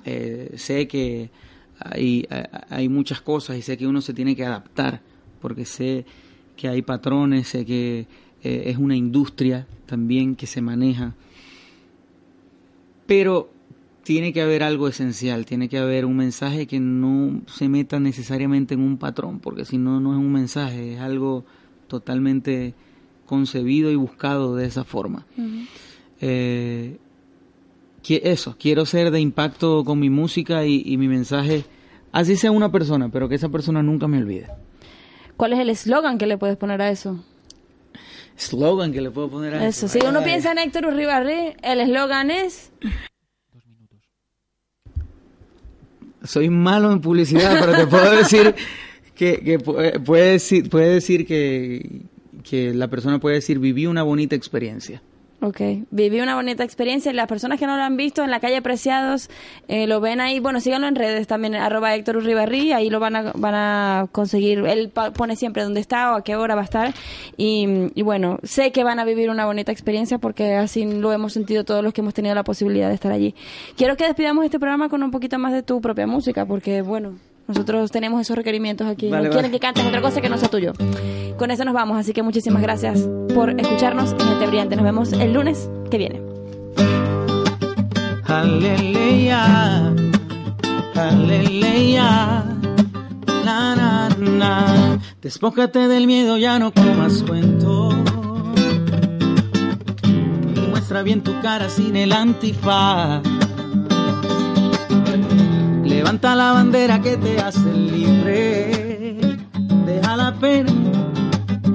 Eh, 0.05 0.53
sé 0.55 0.87
que 0.87 1.31
hay, 1.79 2.27
hay 2.69 2.89
muchas 2.89 3.21
cosas 3.21 3.57
y 3.57 3.61
sé 3.61 3.77
que 3.77 3.87
uno 3.87 4.01
se 4.01 4.13
tiene 4.13 4.35
que 4.35 4.45
adaptar, 4.45 5.01
porque 5.41 5.65
sé 5.65 6.05
que 6.55 6.67
hay 6.69 6.81
patrones, 6.81 7.47
sé 7.47 7.65
que 7.65 8.07
eh, 8.43 8.63
es 8.67 8.77
una 8.77 8.95
industria 8.95 9.67
también 9.85 10.35
que 10.35 10.47
se 10.47 10.61
maneja. 10.61 11.15
Pero 13.07 13.51
tiene 14.03 14.33
que 14.33 14.41
haber 14.41 14.61
algo 14.61 14.87
esencial, 14.87 15.45
tiene 15.45 15.67
que 15.67 15.79
haber 15.79 16.05
un 16.05 16.15
mensaje 16.15 16.67
que 16.67 16.79
no 16.79 17.41
se 17.47 17.67
meta 17.69 17.99
necesariamente 17.99 18.75
en 18.75 18.81
un 18.81 18.97
patrón, 18.97 19.39
porque 19.39 19.65
si 19.65 19.79
no, 19.79 19.99
no 19.99 20.13
es 20.13 20.19
un 20.19 20.31
mensaje, 20.31 20.93
es 20.93 20.99
algo 20.99 21.45
totalmente 21.87 22.73
concebido 23.25 23.91
y 23.91 23.95
buscado 23.95 24.55
de 24.55 24.65
esa 24.65 24.83
forma. 24.83 25.25
Eh, 26.21 26.97
eso, 28.07 28.55
quiero 28.59 28.85
ser 28.85 29.11
de 29.11 29.19
impacto 29.19 29.83
con 29.83 29.99
mi 29.99 30.09
música 30.09 30.65
y, 30.65 30.97
mi 30.97 31.07
mensaje, 31.07 31.65
así 32.11 32.35
sea 32.35 32.51
una 32.51 32.71
persona, 32.71 33.09
pero 33.09 33.27
que 33.27 33.35
esa 33.35 33.49
persona 33.49 33.81
nunca 33.81 34.07
me 34.07 34.17
olvide. 34.17 34.47
¿Cuál 35.37 35.53
es 35.53 35.59
el 35.59 35.69
eslogan 35.69 36.17
que 36.17 36.27
le 36.27 36.37
puedes 36.37 36.57
poner 36.57 36.81
a 36.81 36.89
eso? 36.89 37.23
Slogan 38.37 38.91
que 38.93 39.01
le 39.01 39.11
puedo 39.11 39.29
poner 39.29 39.55
a 39.55 39.67
eso. 39.67 39.85
eso. 39.85 39.99
Si 39.99 40.05
uno 40.05 40.23
piensa 40.23 40.51
en 40.51 40.59
Héctor 40.59 40.85
Uribarri, 40.85 41.55
el 41.63 41.81
eslogan 41.81 42.31
es 42.31 42.71
soy 46.25 46.49
malo 46.49 46.91
en 46.91 47.01
publicidad, 47.01 47.57
pero 47.59 47.73
te 47.73 47.87
puedo 47.87 48.11
decir 48.11 48.55
que, 49.15 49.39
que 49.39 49.59
puede 49.59 50.31
decir, 50.31 50.69
puede 50.69 50.93
decir 50.93 51.25
que, 51.25 52.01
que 52.43 52.73
la 52.73 52.87
persona 52.87 53.19
puede 53.19 53.35
decir 53.35 53.59
viví 53.59 53.87
una 53.87 54.03
bonita 54.03 54.35
experiencia. 54.35 55.01
Ok, 55.41 55.61
viví 55.91 56.21
una 56.21 56.35
bonita 56.35 56.63
experiencia. 56.63 57.11
Las 57.13 57.27
personas 57.27 57.59
que 57.59 57.67
no 57.67 57.75
lo 57.75 57.83
han 57.83 57.97
visto 57.97 58.23
en 58.23 58.31
la 58.31 58.39
calle 58.39 58.61
Preciados 58.61 59.29
eh, 59.67 59.85
lo 59.85 59.99
ven 59.99 60.21
ahí. 60.21 60.39
Bueno, 60.39 60.59
síganlo 60.61 60.87
en 60.87 60.95
redes 60.95 61.27
también, 61.27 61.55
arroba 61.55 61.93
Héctor 61.93 62.17
Uribarri, 62.17 62.71
ahí 62.71 62.89
lo 62.89 62.99
van 62.99 63.15
a, 63.15 63.31
van 63.33 63.53
a 63.53 64.07
conseguir. 64.11 64.59
Él 64.59 64.91
pone 65.13 65.35
siempre 65.35 65.63
dónde 65.63 65.81
está 65.81 66.13
o 66.13 66.15
a 66.15 66.23
qué 66.23 66.35
hora 66.35 66.55
va 66.55 66.61
a 66.61 66.63
estar. 66.63 66.93
Y, 67.37 67.67
y, 67.93 68.01
bueno, 68.01 68.39
sé 68.43 68.71
que 68.71 68.83
van 68.83 68.97
a 68.97 69.05
vivir 69.05 69.29
una 69.29 69.45
bonita 69.45 69.71
experiencia 69.71 70.17
porque 70.17 70.55
así 70.55 70.85
lo 70.85 71.11
hemos 71.11 71.33
sentido 71.33 71.63
todos 71.63 71.83
los 71.83 71.93
que 71.93 72.01
hemos 72.01 72.13
tenido 72.13 72.33
la 72.33 72.43
posibilidad 72.43 72.87
de 72.87 72.95
estar 72.95 73.11
allí. 73.11 73.35
Quiero 73.75 73.97
que 73.97 74.05
despidamos 74.05 74.45
este 74.45 74.57
programa 74.57 74.89
con 74.89 75.03
un 75.03 75.11
poquito 75.11 75.37
más 75.37 75.51
de 75.51 75.63
tu 75.63 75.81
propia 75.81 76.07
música 76.07 76.45
porque, 76.45 76.81
bueno, 76.81 77.19
nosotros 77.47 77.91
tenemos 77.91 78.21
esos 78.21 78.35
requerimientos 78.35 78.87
aquí. 78.87 79.09
no 79.09 79.29
quieren 79.29 79.51
que 79.51 79.59
canten 79.59 79.85
otra 79.85 80.01
cosa 80.01 80.21
que 80.21 80.29
no 80.29 80.37
sea 80.37 80.49
tuyo. 80.49 80.73
Con 81.37 81.51
eso 81.51 81.63
nos 81.65 81.73
vamos, 81.73 81.97
así 81.97 82.13
que 82.13 82.23
muchísimas 82.23 82.61
gracias 82.61 83.07
por 83.33 83.49
escucharnos 83.59 84.13
en 84.13 84.19
Gente 84.19 84.47
Brillante. 84.47 84.75
Nos 84.75 84.85
vemos 84.85 85.13
el 85.13 85.33
lunes 85.33 85.69
que 85.91 85.97
viene. 85.97 86.21
Aleluya, 88.27 89.93
aleluya, 90.95 92.43
na, 93.45 94.09
na, 94.17 94.99
Despójate 95.21 95.87
del 95.87 96.07
miedo, 96.07 96.37
ya 96.37 96.57
no 96.57 96.73
comas 96.73 97.23
cuento. 97.23 97.89
Y 100.55 100.59
muestra 100.69 101.03
bien 101.03 101.21
tu 101.21 101.39
cara 101.41 101.69
sin 101.69 101.95
el 101.95 102.11
antifaz 102.11 103.21
Levanta 106.05 106.35
la 106.35 106.51
bandera 106.51 107.01
que 107.01 107.17
te 107.17 107.39
hace 107.39 107.73
libre. 107.73 109.39
Deja 109.87 110.15
la 110.15 110.35
pena 110.35 110.71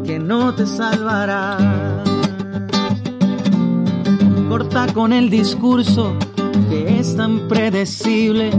que 0.04 0.20
no 0.20 0.54
te 0.54 0.66
salvará. 0.66 1.58
Corta 4.48 4.86
con 4.92 5.12
el 5.12 5.30
discurso 5.30 6.14
que 6.68 7.00
es 7.00 7.16
tan 7.16 7.48
predecible 7.48 8.52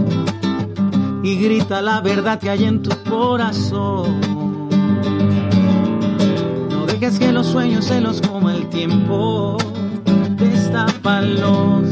y 1.24 1.36
grita 1.38 1.82
la 1.82 2.02
verdad 2.02 2.38
que 2.38 2.50
hay 2.50 2.66
en 2.66 2.84
tu 2.84 2.92
corazón. 3.10 4.20
No 6.70 6.86
dejes 6.86 7.18
que 7.18 7.32
los 7.32 7.48
sueños 7.48 7.86
se 7.86 8.02
los 8.02 8.20
coma 8.20 8.56
el 8.56 8.68
tiempo. 8.68 9.56
Destápalos 10.36 11.91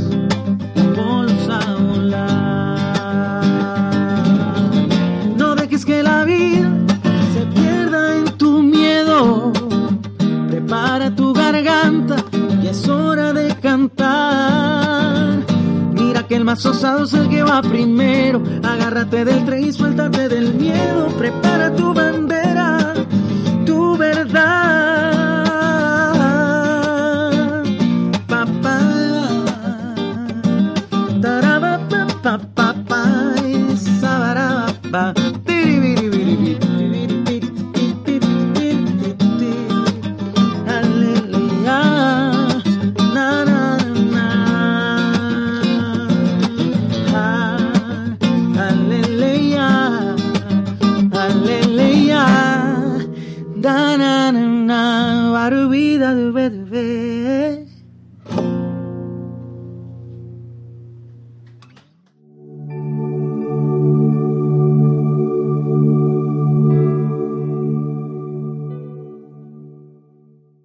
pasos 16.59 16.81
dados 16.81 17.13
el 17.13 17.29
que 17.29 17.41
va 17.41 17.61
primero. 17.61 18.43
Agárrate 18.63 19.23
del 19.23 19.45
tren 19.45 19.63
y 19.63 19.71
suéltate 19.71 20.27
del 20.27 20.53
miedo. 20.55 21.07
Prepara 21.17 21.73
tu 21.73 21.93
bandera, 21.93 22.28